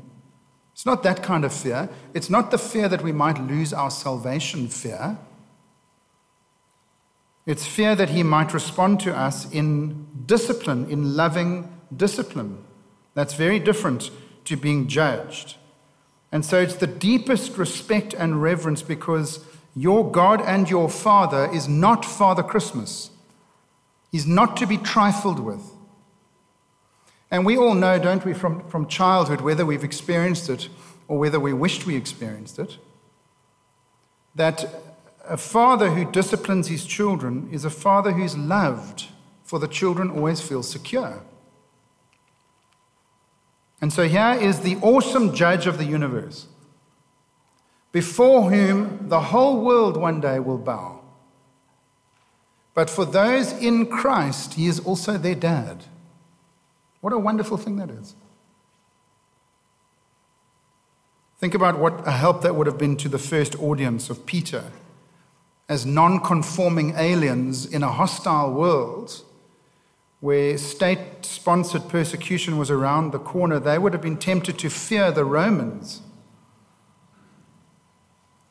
It's 0.73 0.85
not 0.85 1.03
that 1.03 1.23
kind 1.23 1.45
of 1.45 1.53
fear. 1.53 1.89
It's 2.13 2.29
not 2.29 2.51
the 2.51 2.57
fear 2.57 2.87
that 2.89 3.01
we 3.01 3.11
might 3.11 3.39
lose 3.41 3.73
our 3.73 3.89
salvation 3.89 4.67
fear. 4.67 5.17
It's 7.45 7.65
fear 7.65 7.95
that 7.95 8.09
he 8.09 8.23
might 8.23 8.53
respond 8.53 8.99
to 9.01 9.15
us 9.15 9.49
in 9.51 10.07
discipline, 10.25 10.89
in 10.89 11.15
loving 11.15 11.71
discipline. 11.95 12.63
That's 13.13 13.35
very 13.35 13.59
different 13.59 14.11
to 14.45 14.57
being 14.57 14.87
judged. 14.87 15.55
And 16.31 16.43
so 16.43 16.59
it's 16.59 16.75
the 16.75 16.87
deepest 16.87 17.57
respect 17.57 18.13
and 18.13 18.41
reverence 18.41 18.81
because 18.81 19.45
your 19.75 20.09
God 20.09 20.41
and 20.41 20.69
your 20.69 20.89
Father 20.89 21.49
is 21.51 21.67
not 21.67 22.05
Father 22.05 22.41
Christmas. 22.43 23.09
He's 24.11 24.25
not 24.25 24.55
to 24.57 24.65
be 24.65 24.77
trifled 24.77 25.39
with. 25.39 25.61
And 27.29 27.45
we 27.45 27.57
all 27.57 27.73
know, 27.73 27.99
don't 27.99 28.23
we, 28.23 28.33
from, 28.33 28.67
from 28.69 28.87
childhood, 28.87 29.41
whether 29.41 29.65
we've 29.65 29.83
experienced 29.83 30.49
it 30.49 30.69
or 31.07 31.19
whether 31.19 31.39
we 31.39 31.51
wished 31.51 31.85
we 31.85 31.95
experienced 31.95 32.57
it, 32.59 32.77
that 34.35 34.65
a 35.27 35.37
father 35.37 35.89
who 35.89 36.09
disciplines 36.09 36.67
his 36.67 36.85
children 36.85 37.49
is 37.51 37.65
a 37.65 37.69
father 37.69 38.13
who's 38.13 38.37
loved, 38.37 39.07
for 39.43 39.59
the 39.59 39.67
children 39.67 40.09
always 40.09 40.39
feel 40.39 40.63
secure. 40.63 41.21
And 43.81 43.91
so 43.91 44.07
here 44.07 44.37
is 44.39 44.61
the 44.61 44.77
awesome 44.77 45.33
judge 45.33 45.67
of 45.67 45.77
the 45.77 45.85
universe, 45.85 46.47
before 47.95 48.51
whom 48.51 49.07
the 49.07 49.21
whole 49.21 49.61
world 49.61 49.95
one 49.95 50.19
day 50.19 50.37
will 50.37 50.57
bow. 50.57 50.99
But 52.73 52.89
for 52.89 53.05
those 53.05 53.53
in 53.53 53.85
Christ, 53.85 54.55
he 54.55 54.67
is 54.67 54.81
also 54.81 55.17
their 55.17 55.33
dad. 55.33 55.85
What 56.99 57.13
a 57.13 57.17
wonderful 57.17 57.55
thing 57.55 57.77
that 57.77 57.89
is. 57.89 58.15
Think 61.37 61.53
about 61.53 61.79
what 61.79 62.05
a 62.05 62.11
help 62.11 62.41
that 62.41 62.57
would 62.57 62.67
have 62.67 62.77
been 62.77 62.97
to 62.97 63.07
the 63.07 63.17
first 63.17 63.57
audience 63.61 64.09
of 64.09 64.25
Peter 64.25 64.73
as 65.69 65.85
non 65.85 66.19
conforming 66.19 66.95
aliens 66.97 67.65
in 67.65 67.81
a 67.81 67.93
hostile 67.93 68.51
world 68.51 69.23
where 70.19 70.57
state 70.57 71.23
sponsored 71.25 71.87
persecution 71.87 72.57
was 72.57 72.69
around 72.69 73.13
the 73.13 73.19
corner, 73.19 73.57
they 73.57 73.77
would 73.77 73.93
have 73.93 74.01
been 74.01 74.17
tempted 74.17 74.59
to 74.59 74.69
fear 74.69 75.13
the 75.13 75.23
Romans. 75.23 76.01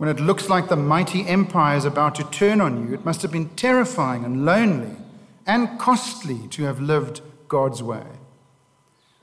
When 0.05 0.15
it 0.15 0.21
looks 0.21 0.51
like 0.51 0.69
the 0.69 0.77
mighty 0.77 1.27
empire 1.27 1.79
is 1.79 1.87
about 1.87 2.15
to 2.17 2.25
turn 2.25 2.61
on 2.61 2.87
you, 2.87 2.93
it 2.93 3.07
must 3.07 3.23
have 3.23 3.33
been 3.33 3.49
terrifying 3.57 4.23
and 4.23 4.45
lonely 4.45 4.95
and 5.47 5.79
costly 5.79 6.47
to 6.49 6.65
have 6.65 6.79
lived 6.79 7.23
God's 7.49 7.83
way. 7.83 8.05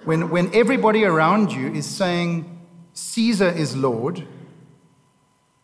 When, 0.05 0.31
when 0.31 0.51
everybody 0.55 1.05
around 1.05 1.51
you 1.51 1.71
is 1.71 1.85
saying, 1.85 2.59
Caesar 2.95 3.49
is 3.49 3.77
Lord, 3.77 4.25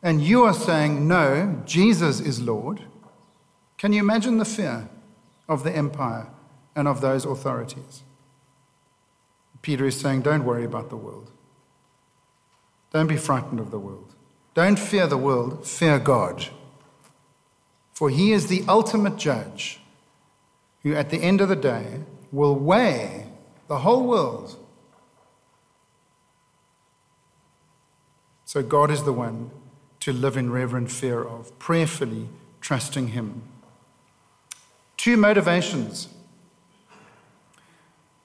and 0.03 0.21
you 0.21 0.43
are 0.43 0.53
saying, 0.53 1.07
no, 1.07 1.63
Jesus 1.65 2.19
is 2.19 2.39
Lord, 2.39 2.83
can 3.79 3.93
you 3.93 3.99
imagine 3.99 4.37
the 4.37 4.45
fear 4.45 4.87
of 5.49 5.63
the 5.63 5.75
empire 5.75 6.29
and 6.75 6.87
of 6.87 7.01
those 7.01 7.25
authorities? 7.25 8.03
Peter 9.63 9.87
is 9.87 9.99
saying, 9.99 10.21
don't 10.21 10.45
worry 10.45 10.63
about 10.63 10.91
the 10.91 10.95
world. 10.95 11.31
Don't 12.93 13.07
be 13.07 13.17
frightened 13.17 13.59
of 13.59 13.71
the 13.71 13.79
world. 13.79 14.13
Don't 14.57 14.79
fear 14.79 15.05
the 15.05 15.19
world, 15.19 15.67
fear 15.67 15.99
God. 15.99 16.47
For 17.93 18.09
he 18.09 18.31
is 18.31 18.47
the 18.47 18.63
ultimate 18.67 19.15
judge 19.15 19.79
who, 20.81 20.95
at 20.95 21.11
the 21.11 21.21
end 21.21 21.41
of 21.41 21.47
the 21.47 21.55
day, 21.55 21.99
will 22.31 22.55
weigh 22.55 23.27
the 23.67 23.77
whole 23.77 24.07
world. 24.07 24.55
So 28.45 28.63
God 28.63 28.89
is 28.89 29.03
the 29.03 29.13
one 29.13 29.51
to 29.99 30.11
live 30.11 30.35
in 30.35 30.51
reverent 30.51 30.89
fear 30.89 31.23
of, 31.23 31.59
prayerfully 31.59 32.27
trusting 32.59 33.09
Him. 33.09 33.43
Two 34.97 35.17
motivations. 35.17 36.09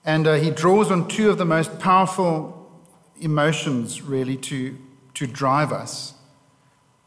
And 0.02 0.26
uh, 0.26 0.36
he 0.36 0.50
draws 0.50 0.90
on 0.90 1.08
two 1.08 1.28
of 1.28 1.36
the 1.36 1.44
most 1.44 1.78
powerful 1.78 2.72
emotions, 3.20 4.00
really, 4.00 4.38
to, 4.38 4.78
to 5.12 5.26
drive 5.26 5.74
us, 5.74 6.14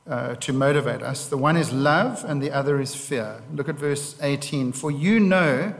uh, 0.07 0.35
to 0.35 0.53
motivate 0.53 1.01
us. 1.01 1.27
The 1.27 1.37
one 1.37 1.57
is 1.57 1.73
love, 1.73 2.23
and 2.25 2.41
the 2.41 2.51
other 2.51 2.79
is 2.79 2.95
fear. 2.95 3.41
Look 3.53 3.69
at 3.69 3.75
verse 3.75 4.15
18. 4.21 4.71
For 4.71 4.91
you 4.91 5.19
know 5.19 5.73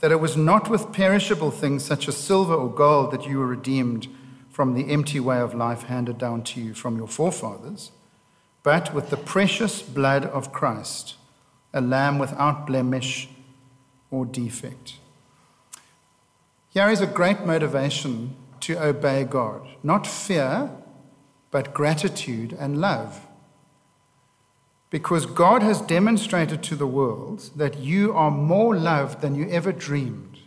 that 0.00 0.12
it 0.12 0.20
was 0.20 0.36
not 0.36 0.70
with 0.70 0.92
perishable 0.92 1.50
things 1.50 1.84
such 1.84 2.08
as 2.08 2.16
silver 2.16 2.54
or 2.54 2.68
gold 2.68 3.10
that 3.12 3.26
you 3.26 3.38
were 3.38 3.46
redeemed 3.46 4.08
from 4.50 4.74
the 4.74 4.90
empty 4.90 5.20
way 5.20 5.38
of 5.38 5.54
life 5.54 5.84
handed 5.84 6.18
down 6.18 6.42
to 6.42 6.60
you 6.60 6.74
from 6.74 6.96
your 6.96 7.08
forefathers 7.08 7.90
but 8.66 8.92
with 8.92 9.10
the 9.10 9.16
precious 9.16 9.80
blood 9.80 10.24
of 10.24 10.52
Christ, 10.52 11.14
a 11.72 11.80
lamb 11.80 12.18
without 12.18 12.66
blemish 12.66 13.28
or 14.10 14.26
defect. 14.26 14.94
Here 16.70 16.88
is 16.88 17.00
a 17.00 17.06
great 17.06 17.46
motivation 17.46 18.34
to 18.62 18.76
obey 18.82 19.22
God 19.22 19.68
not 19.84 20.04
fear, 20.04 20.68
but 21.52 21.72
gratitude 21.72 22.56
and 22.58 22.80
love. 22.80 23.25
Because 24.96 25.26
God 25.26 25.62
has 25.62 25.82
demonstrated 25.82 26.62
to 26.62 26.74
the 26.74 26.86
world 26.86 27.50
that 27.54 27.76
you 27.76 28.14
are 28.14 28.30
more 28.30 28.74
loved 28.74 29.20
than 29.20 29.34
you 29.34 29.46
ever 29.50 29.70
dreamed 29.70 30.38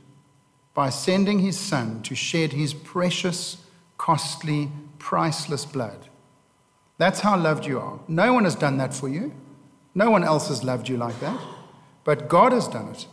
by 0.73 0.89
sending 0.89 1.37
his 1.37 1.55
Son 1.55 2.01
to 2.01 2.15
shed 2.15 2.53
his 2.53 2.73
precious, 2.73 3.57
costly, 3.99 4.71
priceless 4.97 5.65
blood. 5.65 6.07
That's 6.97 7.19
how 7.19 7.37
loved 7.37 7.67
you 7.67 7.79
are. 7.79 7.99
No 8.07 8.33
one 8.33 8.43
has 8.45 8.55
done 8.55 8.77
that 8.77 8.91
for 8.91 9.07
you. 9.07 9.33
No 9.93 10.09
one 10.09 10.23
else 10.23 10.47
has 10.47 10.63
loved 10.63 10.89
you 10.89 10.97
like 10.97 11.19
that. 11.19 11.39
But 12.03 12.27
God 12.27 12.51
has 12.51 12.67
done 12.67 12.87
it. 12.87 13.05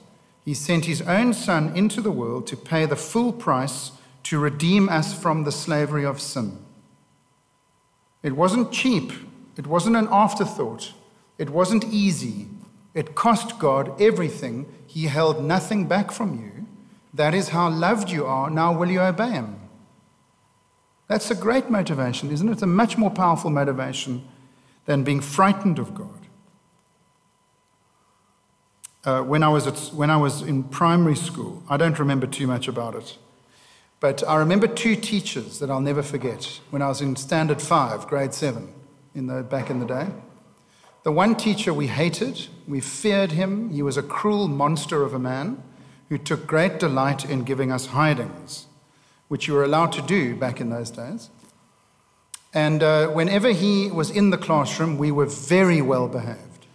He 0.43 0.55
sent 0.55 0.87
His 0.87 1.03
own 1.03 1.35
Son 1.35 1.77
into 1.77 2.01
the 2.01 2.11
world 2.11 2.47
to 2.47 2.57
pay 2.57 2.87
the 2.87 2.97
full 2.97 3.35
price 3.35 3.93
to 4.23 4.39
redeem 4.39 4.89
us 4.89 5.13
from 5.13 5.45
the 5.45 5.53
slavery 5.53 6.07
of 6.07 6.19
sin. 6.19 6.57
It 8.23 8.33
wasn't 8.33 8.73
cheap. 8.73 9.13
It 9.59 9.67
wasn't 9.67 9.97
an 9.97 10.09
afterthought. 10.11 10.95
It 11.39 11.51
wasn't 11.51 11.85
easy. 11.85 12.49
It 12.95 13.15
cost 13.15 13.59
God 13.59 14.01
everything. 14.01 14.67
He 14.87 15.05
held 15.05 15.45
nothing 15.45 15.87
back 15.87 16.11
from 16.11 16.41
you. 16.41 16.67
That 17.13 17.35
is 17.35 17.51
how 17.51 17.69
loved 17.71 18.11
you 18.11 18.27
are. 18.27 18.51
Now, 18.51 18.77
will 18.77 18.91
you 18.91 19.01
obey 19.01 19.31
Him? 19.31 19.61
That's 21.09 21.31
a 21.31 21.35
great 21.35 21.71
motivation, 21.71 22.31
isn't 22.31 22.49
it? 22.49 22.53
It's 22.53 22.63
a 22.63 22.67
much 22.67 22.99
more 22.99 23.11
powerful 23.11 23.51
motivation 23.51 24.27
than 24.87 25.05
being 25.05 25.21
frightened 25.21 25.79
of 25.79 25.95
God. 25.95 26.11
Uh, 29.05 29.23
when, 29.23 29.43
I 29.45 29.49
was 29.49 29.67
at, 29.69 29.79
when 29.95 30.11
I 30.11 30.17
was 30.17 30.43
in 30.43 30.65
primary 30.65 31.15
school, 31.15 31.63
I 31.69 31.77
don't 31.77 31.99
remember 31.99 32.27
too 32.27 32.49
much 32.49 32.67
about 32.67 32.97
it, 32.97 33.19
but 34.01 34.27
I 34.27 34.37
remember 34.37 34.67
two 34.67 34.97
teachers 34.97 35.61
that 35.61 35.71
I'll 35.71 35.81
never 35.81 36.03
forget 36.03 36.61
when 36.71 36.83
I 36.83 36.89
was 36.89 37.01
in 37.01 37.15
standard 37.15 37.63
five, 37.63 38.09
grade 38.09 38.35
seven, 38.35 38.73
in 39.15 39.29
the, 39.29 39.45
back 39.45 39.71
in 39.71 39.79
the 39.79 39.87
day. 39.87 40.09
The 41.07 41.13
one 41.13 41.37
teacher 41.37 41.73
we 41.73 41.87
hated, 41.87 42.49
we 42.67 42.81
feared 42.81 43.31
him. 43.31 43.71
He 43.71 43.81
was 43.81 43.97
a 43.97 44.03
cruel 44.03 44.49
monster 44.49 45.05
of 45.05 45.15
a 45.15 45.21
man 45.21 45.63
who 46.09 46.19
took 46.19 46.49
great 46.49 46.81
delight 46.81 47.25
in 47.25 47.45
giving 47.45 47.71
us 47.71 47.87
hidings, 47.87 48.67
which 49.29 49.47
you 49.47 49.55
were 49.55 49.63
allowed 49.63 49.93
to 49.93 50.03
do 50.03 50.35
back 50.35 50.61
in 50.61 50.71
those 50.71 50.91
days. 50.91 51.31
And 52.53 52.83
uh, 52.83 53.07
whenever 53.07 53.53
he 53.53 53.89
was 53.89 54.11
in 54.11 54.31
the 54.31 54.37
classroom, 54.37 54.99
we 54.99 55.13
were 55.13 55.27
very 55.27 55.81
well 55.81 56.09
behaved. 56.09 56.67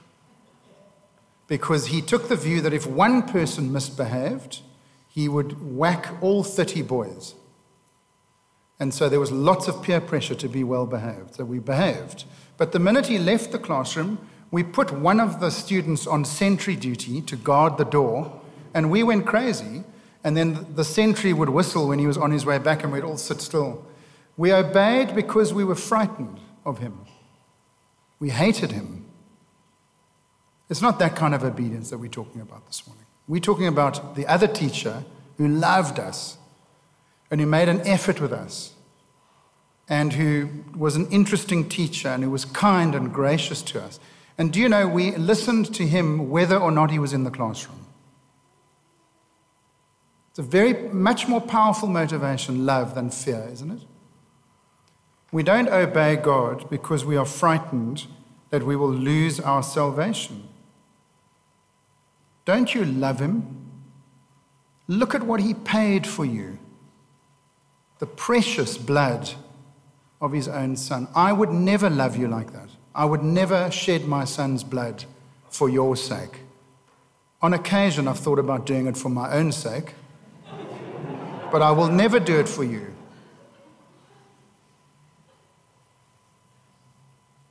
Because 1.48 1.88
he 1.88 2.02
took 2.02 2.30
the 2.30 2.38
view 2.38 2.62
that 2.62 2.72
if 2.72 2.88
one 2.88 3.24
person 3.24 3.74
misbehaved, 3.74 4.62
he 5.10 5.28
would 5.28 5.76
whack 5.76 6.08
all 6.22 6.46
30 6.46 6.84
boys. 6.84 7.36
And 8.82 8.91
so 8.91 9.10
there 9.10 9.20
was 9.20 9.32
lots 9.32 9.67
of 9.67 9.84
peer 9.84 10.02
pressure 10.02 10.34
to 10.34 10.50
be 10.50 10.63
well 10.63 10.88
behaved. 10.88 11.36
So 11.36 11.46
we 11.46 11.60
behaved. 11.60 12.26
But 12.58 12.72
the 12.72 12.80
minute 12.80 13.06
he 13.06 13.20
left 13.20 13.52
the 13.52 13.60
classroom, 13.60 14.17
we 14.50 14.63
put 14.63 14.91
one 14.91 15.20
of 15.20 15.39
the 15.39 15.52
students 15.52 16.08
on 16.08 16.26
sentry 16.26 16.76
duty 16.76 17.22
to 17.22 17.36
guard 17.36 17.78
the 17.78 17.86
door, 17.86 18.41
and 18.74 18.89
we 18.89 19.04
went 19.04 19.28
crazy. 19.28 19.84
And 20.24 20.36
then 20.36 20.65
the 20.74 20.84
sentry 20.84 21.32
would 21.32 21.50
whistle 21.50 21.89
when 21.89 22.00
he 22.00 22.08
was 22.08 22.17
on 22.17 22.32
his 22.32 22.44
way 22.44 22.58
back, 22.58 22.84
and 22.84 22.91
we'd 22.91 23.04
all 23.04 23.17
sit 23.17 23.39
still. 23.39 23.86
We 24.36 24.52
obeyed 24.52 25.13
because 25.13 25.54
we 25.54 25.63
were 25.63 25.76
frightened 25.76 26.39
of 26.65 26.80
him. 26.80 27.06
We 28.20 28.32
hated 28.32 28.72
him. 28.72 29.06
It's 30.72 30.82
not 30.82 30.98
that 30.98 31.15
kind 31.15 31.36
of 31.36 31.44
obedience 31.44 31.91
that 31.91 32.00
we're 32.00 32.08
talking 32.08 32.41
about 32.41 32.65
this 32.65 32.88
morning. 32.88 33.06
We're 33.28 33.41
talking 33.41 33.67
about 33.67 34.15
the 34.15 34.26
other 34.26 34.48
teacher 34.48 35.04
who 35.38 35.48
loved 35.48 36.00
us 36.00 36.38
and 37.32 37.39
who 37.39 37.48
made 37.48 37.70
an 37.70 37.82
effort 37.88 38.20
with 38.20 38.34
us 38.34 38.74
and 39.88 40.13
who 40.13 40.50
was 40.76 40.96
an 40.96 41.08
interesting 41.10 41.67
teacher 41.67 42.10
and 42.10 42.24
who 42.24 42.30
was 42.30 42.46
kind 42.46 42.94
and 42.94 43.13
gracious 43.13 43.62
to 43.62 43.82
us. 43.82 44.00
And 44.38 44.52
do 44.52 44.60
you 44.60 44.70
know, 44.70 44.88
we 44.88 45.15
listened 45.15 45.74
to 45.76 45.88
him 45.88 46.30
whether 46.30 46.58
or 46.58 46.72
not 46.72 46.91
he 46.91 47.00
was 47.00 47.13
in 47.13 47.24
the 47.24 47.32
classroom. 47.32 47.86
It's 50.30 50.39
a 50.39 50.44
very 50.44 50.74
much 50.89 51.28
more 51.28 51.41
powerful 51.41 51.89
motivation, 51.89 52.65
love, 52.65 52.96
than 52.96 53.10
fear, 53.10 53.50
isn't 53.52 53.72
it? 53.72 53.82
We 55.32 55.44
don't 55.44 55.67
obey 55.70 56.17
God 56.17 56.70
because 56.70 57.06
we 57.06 57.17
are 57.17 57.26
frightened 57.26 58.08
that 58.50 58.63
we 58.63 58.76
will 58.76 58.91
lose 58.91 59.39
our 59.39 59.63
salvation. 59.63 60.48
Don't 62.46 62.74
you 62.74 62.84
love 62.84 63.20
him? 63.20 63.72
Look 64.88 65.15
at 65.15 65.24
what 65.24 65.39
he 65.39 65.54
paid 65.54 66.06
for 66.06 66.26
you 66.26 66.60
the 68.02 68.08
precious 68.08 68.80
blood 68.80 69.30
of 70.20 70.32
his 70.32 70.48
own 70.48 70.76
son. 70.76 71.08
I 71.14 71.32
would 71.32 71.52
never 71.52 71.88
love 71.88 72.18
you 72.18 72.28
like 72.28 72.52
that. 72.52 72.70
I 72.96 73.06
would 73.06 73.22
never 73.22 73.70
shed 73.70 74.08
my 74.08 74.26
son's 74.26 74.64
blood 74.64 75.06
for 75.52 75.70
your 75.70 75.96
sake. 75.96 76.40
On 77.44 77.54
occasion, 77.54 78.08
I've 78.08 78.18
thought 78.18 78.40
about 78.40 78.66
doing 78.66 78.88
it 78.88 78.98
for 78.98 79.10
my 79.10 79.32
own 79.32 79.52
sake, 79.52 79.94
but 81.52 81.62
I 81.62 81.70
will 81.70 81.90
never 81.90 82.20
do 82.20 82.40
it 82.40 82.50
for 82.50 82.64
you. 82.64 82.88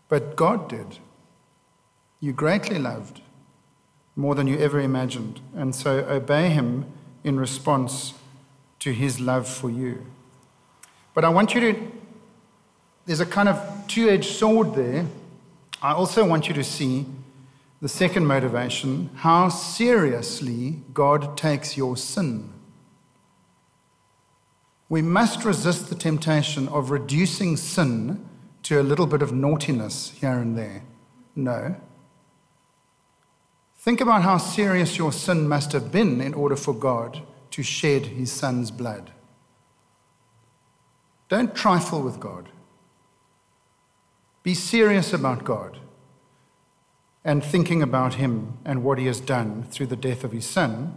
But 0.09 0.35
God 0.35 0.69
did. 0.69 0.99
You 2.19 2.33
greatly 2.33 2.81
loved, 2.81 3.21
more 4.17 4.35
than 4.35 4.49
you 4.49 4.59
ever 4.59 4.81
imagined, 4.81 5.39
and 5.55 5.77
so 5.77 6.01
obey 6.09 6.49
Him 6.49 6.87
in 7.23 7.39
response 7.39 8.15
to 8.81 8.93
His 8.93 9.21
love 9.21 9.49
for 9.49 9.71
you. 9.71 10.07
But 11.15 11.25
I 11.25 11.29
want 11.29 11.55
you 11.55 11.61
to 11.61 11.93
there's 13.07 13.21
a 13.21 13.27
kind 13.27 13.49
of 13.49 13.87
two 13.89 14.09
edged 14.09 14.37
sword 14.37 14.75
there. 14.75 15.07
I 15.83 15.93
also 15.93 16.25
want 16.25 16.47
you 16.47 16.55
to 16.55 16.63
see 16.63 17.07
the 17.81 17.89
second 17.89 18.27
motivation 18.27 19.11
how 19.17 19.49
seriously 19.49 20.81
God 20.93 21.37
takes 21.37 21.77
your 21.77 21.97
sin. 21.97 22.53
We 24.89 25.03
must 25.03 25.45
resist 25.45 25.89
the 25.89 25.95
temptation 25.95 26.69
of 26.69 26.91
reducing 26.91 27.57
sin 27.57 28.25
to 28.65 28.81
a 28.81 28.85
little 28.85 29.07
bit 29.07 29.23
of 29.23 29.33
naughtiness 29.33 30.11
here 30.21 30.39
and 30.39 30.57
there. 30.57 30.83
No. 31.35 31.77
Think 33.79 34.01
about 34.01 34.23
how 34.23 34.37
serious 34.37 34.99
your 34.99 35.13
sin 35.13 35.49
must 35.49 35.73
have 35.73 35.91
been 35.91 36.21
in 36.21 36.35
order 36.35 36.57
for 36.57 36.75
God 36.75 37.23
to 37.53 37.63
shed 37.63 38.07
his 38.07 38.31
son's 38.31 38.71
blood. 38.71 39.11
Don't 41.31 41.55
trifle 41.55 42.03
with 42.03 42.19
God. 42.19 42.49
Be 44.43 44.53
serious 44.53 45.13
about 45.13 45.45
God 45.45 45.79
and 47.25 47.43
thinking 47.43 47.83
about 47.83 48.15
Him 48.15 48.59
and 48.65 48.83
what 48.83 48.99
He 48.99 49.07
has 49.07 49.21
done 49.21 49.63
through 49.71 49.87
the 49.87 49.97
death 49.97 50.25
of 50.25 50.33
His 50.33 50.45
Son 50.45 50.93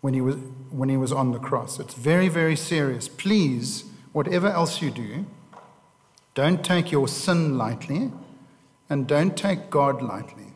when 0.00 0.12
He 0.12 0.20
was, 0.20 0.36
when 0.70 0.88
he 0.88 0.96
was 0.96 1.12
on 1.12 1.30
the 1.30 1.38
cross. 1.38 1.78
It's 1.78 1.94
very, 1.94 2.28
very 2.28 2.56
serious. 2.56 3.08
Please, 3.08 3.84
whatever 4.12 4.48
else 4.48 4.82
you 4.82 4.90
do, 4.90 5.24
don't 6.34 6.64
take 6.64 6.90
your 6.90 7.06
sin 7.06 7.56
lightly 7.56 8.10
and 8.90 9.06
don't 9.06 9.36
take 9.36 9.70
God 9.70 10.02
lightly. 10.02 10.52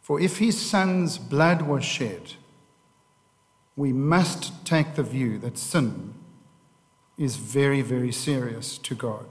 For 0.00 0.20
if 0.20 0.38
His 0.38 0.58
Son's 0.60 1.18
blood 1.18 1.62
was 1.62 1.84
shed, 1.84 2.34
we 3.74 3.92
must 3.92 4.64
take 4.64 4.94
the 4.94 5.02
view 5.02 5.38
that 5.38 5.58
sin 5.58 6.14
is 7.18 7.36
very, 7.36 7.82
very 7.82 8.12
serious 8.12 8.78
to 8.78 8.94
God. 8.94 9.26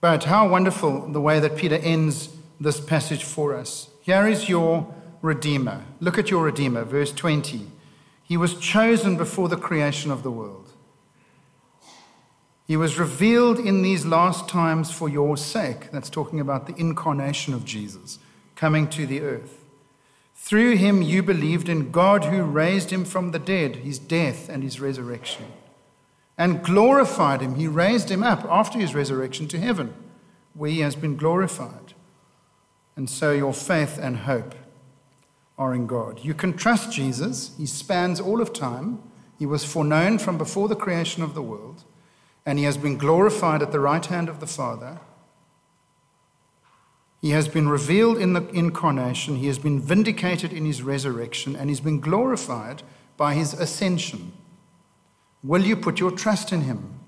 But 0.00 0.24
how 0.24 0.48
wonderful 0.48 1.08
the 1.08 1.20
way 1.20 1.40
that 1.40 1.56
Peter 1.56 1.76
ends 1.76 2.30
this 2.60 2.80
passage 2.80 3.24
for 3.24 3.54
us. 3.54 3.90
Here 4.00 4.26
is 4.26 4.48
your 4.48 4.92
Redeemer. 5.22 5.84
Look 6.00 6.18
at 6.18 6.30
your 6.30 6.44
Redeemer, 6.44 6.84
verse 6.84 7.12
20. 7.12 7.66
He 8.22 8.36
was 8.36 8.58
chosen 8.58 9.16
before 9.16 9.48
the 9.48 9.56
creation 9.56 10.10
of 10.10 10.22
the 10.22 10.30
world. 10.30 10.72
He 12.66 12.76
was 12.76 12.98
revealed 12.98 13.58
in 13.58 13.82
these 13.82 14.04
last 14.04 14.48
times 14.48 14.90
for 14.90 15.08
your 15.08 15.36
sake. 15.36 15.90
That's 15.90 16.10
talking 16.10 16.38
about 16.38 16.66
the 16.66 16.74
incarnation 16.76 17.54
of 17.54 17.64
Jesus 17.64 18.18
coming 18.54 18.88
to 18.90 19.06
the 19.06 19.22
earth. 19.22 19.57
Through 20.40 20.76
him 20.76 21.02
you 21.02 21.22
believed 21.22 21.68
in 21.68 21.90
God 21.90 22.24
who 22.24 22.42
raised 22.42 22.90
him 22.90 23.04
from 23.04 23.32
the 23.32 23.38
dead, 23.38 23.76
his 23.76 23.98
death 23.98 24.48
and 24.48 24.62
his 24.62 24.80
resurrection 24.80 25.52
and 26.38 26.62
glorified 26.62 27.40
him. 27.40 27.56
He 27.56 27.66
raised 27.66 28.10
him 28.10 28.22
up 28.22 28.44
after 28.48 28.78
his 28.78 28.94
resurrection 28.94 29.48
to 29.48 29.58
heaven, 29.58 29.92
where 30.54 30.70
he 30.70 30.80
has 30.80 30.94
been 30.94 31.16
glorified. 31.16 31.92
And 32.96 33.10
so 33.10 33.32
your 33.32 33.52
faith 33.52 33.98
and 34.00 34.18
hope 34.18 34.54
are 35.58 35.74
in 35.74 35.88
God. 35.88 36.20
You 36.24 36.34
can 36.34 36.56
trust 36.56 36.92
Jesus. 36.92 37.54
He 37.58 37.66
spans 37.66 38.20
all 38.20 38.40
of 38.40 38.52
time. 38.52 39.02
He 39.36 39.46
was 39.46 39.64
foreknown 39.64 40.18
from 40.18 40.38
before 40.38 40.68
the 40.68 40.76
creation 40.76 41.24
of 41.24 41.34
the 41.34 41.42
world, 41.42 41.82
and 42.46 42.58
he 42.58 42.64
has 42.64 42.78
been 42.78 42.96
glorified 42.96 43.60
at 43.60 43.72
the 43.72 43.80
right 43.80 44.04
hand 44.06 44.28
of 44.28 44.38
the 44.38 44.46
Father. 44.46 45.00
He 47.20 47.30
has 47.30 47.48
been 47.48 47.68
revealed 47.68 48.18
in 48.18 48.32
the 48.32 48.48
incarnation, 48.50 49.36
he 49.36 49.48
has 49.48 49.58
been 49.58 49.80
vindicated 49.80 50.52
in 50.52 50.64
his 50.64 50.82
resurrection, 50.82 51.56
and 51.56 51.68
he's 51.68 51.80
been 51.80 52.00
glorified 52.00 52.82
by 53.16 53.34
his 53.34 53.54
ascension. 53.54 54.32
Will 55.42 55.64
you 55.64 55.76
put 55.76 55.98
your 55.98 56.10
trust 56.10 56.52
in 56.52 56.62
him 56.62 57.00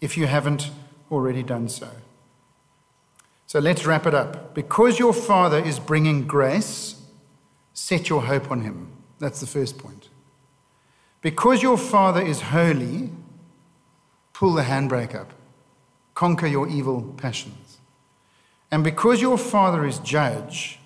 if 0.00 0.16
you 0.16 0.26
haven't 0.26 0.70
already 1.10 1.42
done 1.42 1.68
so? 1.68 1.90
So 3.46 3.58
let's 3.58 3.86
wrap 3.86 4.06
it 4.06 4.14
up. 4.14 4.54
Because 4.54 4.98
your 4.98 5.12
Father 5.12 5.58
is 5.58 5.78
bringing 5.78 6.26
grace, 6.26 7.00
set 7.72 8.08
your 8.08 8.22
hope 8.22 8.50
on 8.50 8.60
him. 8.60 8.92
That's 9.18 9.40
the 9.40 9.46
first 9.46 9.78
point. 9.78 10.08
Because 11.22 11.62
your 11.62 11.78
Father 11.78 12.20
is 12.20 12.40
holy, 12.40 13.10
pull 14.32 14.52
the 14.52 14.62
handbrake 14.62 15.14
up, 15.14 15.32
conquer 16.14 16.46
your 16.46 16.68
evil 16.68 17.14
passions. 17.16 17.78
And 18.70 18.84
because 18.84 19.20
your 19.20 19.38
Father 19.38 19.86
is 19.86 19.98
judge, 20.00 20.78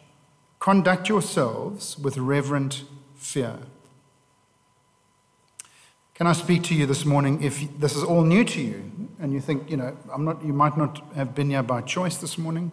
conduct 0.59 1.09
yourselves 1.09 1.99
with 1.99 2.17
reverent 2.17 2.85
fear. 3.17 3.59
Can 6.15 6.27
I 6.27 6.35
speak 6.35 6.63
to 6.65 6.75
you 6.75 6.87
this 6.87 7.05
morning 7.05 7.43
if 7.43 7.67
this 7.81 7.97
is 7.97 8.05
all 8.05 8.23
new 8.23 8.45
to 8.45 8.61
you 8.61 8.93
and 9.19 9.33
you 9.33 9.41
think, 9.41 9.69
you 9.69 9.77
know, 9.77 9.97
I'm 10.13 10.25
not, 10.25 10.45
you 10.45 10.53
might 10.53 10.77
not 10.77 11.03
have 11.17 11.35
been 11.35 11.51
here 11.51 11.63
by 11.65 11.81
choice 11.81 12.17
this 12.19 12.39
morning? 12.39 12.73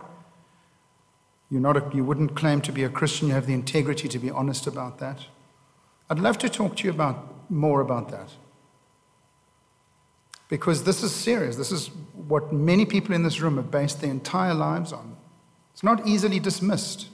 You're 1.49 1.62
not 1.62 1.78
a, 1.78 1.95
you 1.95 2.03
wouldn't 2.03 2.36
claim 2.36 2.62
to 2.62 2.72
be 2.72 2.84
a 2.84 2.89
Christian. 2.89 3.30
You 3.30 3.34
have 3.34 3.47
the 3.47 3.53
integrity 3.53 4.07
to 4.07 4.20
be 4.20 4.30
honest 4.30 4.68
about 4.68 4.99
that. 4.99 5.26
I'd 6.10 6.20
love 6.20 6.38
to 6.39 6.49
talk 6.49 6.76
to 6.78 6.84
you 6.84 6.91
about 6.91 7.49
more 7.49 7.82
about 7.82 8.10
that. 8.10 8.30
Because 10.50 10.84
this 10.84 11.04
is 11.04 11.14
serious. 11.14 11.56
This 11.56 11.72
is 11.72 11.89
what 12.28 12.52
many 12.52 12.86
people 12.86 13.16
in 13.16 13.24
this 13.24 13.39
room 13.39 13.56
have 13.56 13.72
based 13.72 14.02
their 14.02 14.12
entire 14.12 14.54
lives 14.54 14.91
on. 14.91 15.16
It's 15.72 15.84
not 15.84 16.06
easily 16.06 16.39
dismissed, 16.39 17.08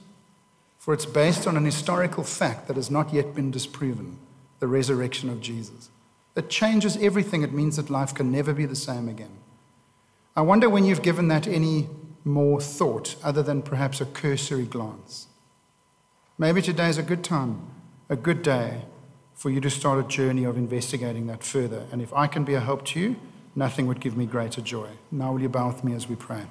for 0.79 0.93
it's 0.93 1.05
based 1.05 1.45
on 1.45 1.55
an 1.55 1.65
historical 1.65 2.23
fact 2.23 2.67
that 2.67 2.77
has 2.77 2.89
not 2.89 3.13
yet 3.13 3.35
been 3.35 3.51
disproven 3.51 4.17
the 4.59 4.67
resurrection 4.67 5.29
of 5.29 5.41
Jesus. 5.41 5.89
It 6.35 6.49
changes 6.49 6.97
everything. 6.97 7.43
It 7.43 7.53
means 7.53 7.75
that 7.75 7.89
life 7.89 8.13
can 8.13 8.31
never 8.31 8.53
be 8.53 8.65
the 8.65 8.75
same 8.75 9.07
again. 9.07 9.37
I 10.35 10.41
wonder 10.41 10.69
when 10.69 10.85
you've 10.85 11.01
given 11.01 11.27
that 11.27 11.47
any 11.47 11.87
more 12.23 12.59
thought 12.59 13.15
other 13.23 13.43
than 13.43 13.61
perhaps 13.61 14.01
a 14.01 14.05
cursory 14.05 14.65
glance. 14.65 15.27
Maybe 16.37 16.61
today 16.61 16.89
is 16.89 16.97
a 16.97 17.03
good 17.03 17.23
time, 17.23 17.67
a 18.09 18.15
good 18.15 18.41
day 18.41 18.81
for 19.35 19.49
you 19.49 19.61
to 19.61 19.69
start 19.69 20.03
a 20.03 20.07
journey 20.07 20.45
of 20.45 20.57
investigating 20.57 21.27
that 21.27 21.43
further. 21.43 21.85
And 21.91 22.01
if 22.01 22.11
I 22.13 22.27
can 22.27 22.43
be 22.43 22.55
a 22.55 22.59
help 22.59 22.85
to 22.87 22.99
you, 22.99 23.15
nothing 23.55 23.85
would 23.87 23.99
give 23.99 24.17
me 24.17 24.25
greater 24.25 24.61
joy. 24.61 24.89
Now, 25.11 25.33
will 25.33 25.41
you 25.41 25.49
bow 25.49 25.67
with 25.67 25.83
me 25.83 25.93
as 25.93 26.09
we 26.09 26.15
pray? 26.15 26.45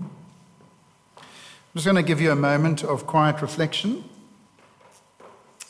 I'm 0.00 0.10
just 1.74 1.86
going 1.86 1.96
to 1.96 2.02
give 2.02 2.20
you 2.20 2.30
a 2.32 2.36
moment 2.36 2.82
of 2.82 3.06
quiet 3.06 3.40
reflection 3.40 4.04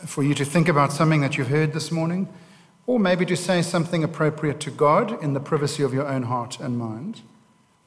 for 0.05 0.22
you 0.22 0.34
to 0.34 0.44
think 0.44 0.68
about 0.68 0.92
something 0.92 1.20
that 1.20 1.36
you've 1.36 1.49
heard 1.49 1.72
this 1.72 1.90
morning 1.90 2.28
or 2.86 3.01
maybe 3.01 3.26
to 3.26 3.36
say 3.36 3.62
something 3.62 4.05
appropriate 4.05 4.61
to 4.61 4.70
God 4.70 5.22
in 5.22 5.34
the 5.34 5.40
privacy 5.40 5.82
of 5.82 5.92
your 5.92 6.07
own 6.07 6.24
heart 6.24 6.61
and 6.61 6.78
mind. 6.78 7.22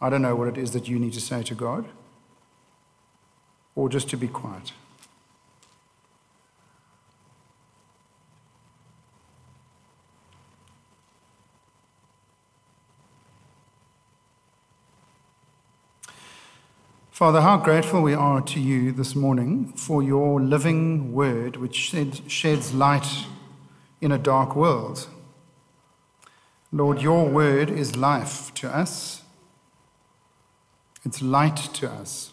I 0.01 0.09
don't 0.09 0.21
know 0.21 0.35
what 0.35 0.47
it 0.47 0.57
is 0.57 0.71
that 0.71 0.87
you 0.87 0.99
need 0.99 1.13
to 1.13 1.21
say 1.21 1.43
to 1.43 1.55
God, 1.55 1.85
or 3.75 3.89
just 3.89 4.09
to 4.09 4.17
be 4.17 4.27
quiet. 4.27 4.73
Father, 17.19 17.41
how 17.41 17.57
grateful 17.57 18.01
we 18.01 18.13
are 18.13 18.39
to 18.39 18.61
you 18.61 18.93
this 18.93 19.13
morning 19.13 19.73
for 19.73 20.01
your 20.01 20.39
living 20.39 21.11
word, 21.11 21.57
which 21.57 21.93
sheds 22.27 22.73
light 22.73 23.25
in 23.99 24.13
a 24.13 24.17
dark 24.17 24.55
world. 24.55 25.05
Lord, 26.71 27.01
your 27.01 27.27
word 27.27 27.69
is 27.69 27.97
life 27.97 28.53
to 28.53 28.73
us, 28.73 29.23
it's 31.03 31.21
light 31.21 31.57
to 31.73 31.91
us. 31.91 32.31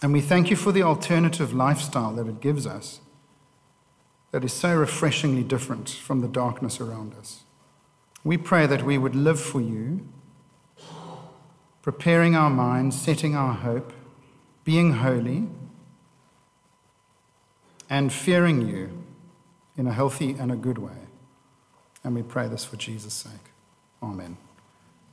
And 0.00 0.12
we 0.12 0.20
thank 0.20 0.50
you 0.50 0.56
for 0.56 0.70
the 0.70 0.84
alternative 0.84 1.52
lifestyle 1.52 2.12
that 2.12 2.28
it 2.28 2.40
gives 2.40 2.64
us 2.64 3.00
that 4.30 4.44
is 4.44 4.52
so 4.52 4.72
refreshingly 4.76 5.42
different 5.42 5.88
from 5.88 6.20
the 6.20 6.28
darkness 6.28 6.80
around 6.80 7.12
us. 7.14 7.40
We 8.22 8.36
pray 8.36 8.68
that 8.68 8.84
we 8.84 8.98
would 8.98 9.16
live 9.16 9.40
for 9.40 9.60
you, 9.60 10.06
preparing 11.82 12.36
our 12.36 12.50
minds, 12.50 13.00
setting 13.00 13.34
our 13.34 13.52
hope, 13.52 13.92
being 14.66 14.94
holy, 14.94 15.44
and 17.88 18.12
fearing 18.12 18.66
you 18.66 19.04
in 19.76 19.86
a 19.86 19.92
healthy 19.92 20.32
and 20.32 20.50
a 20.50 20.56
good 20.56 20.76
way. 20.76 21.06
And 22.02 22.16
we 22.16 22.22
pray 22.22 22.48
this 22.48 22.64
for 22.64 22.76
Jesus' 22.76 23.14
sake. 23.14 23.52
Amen. 24.02 24.36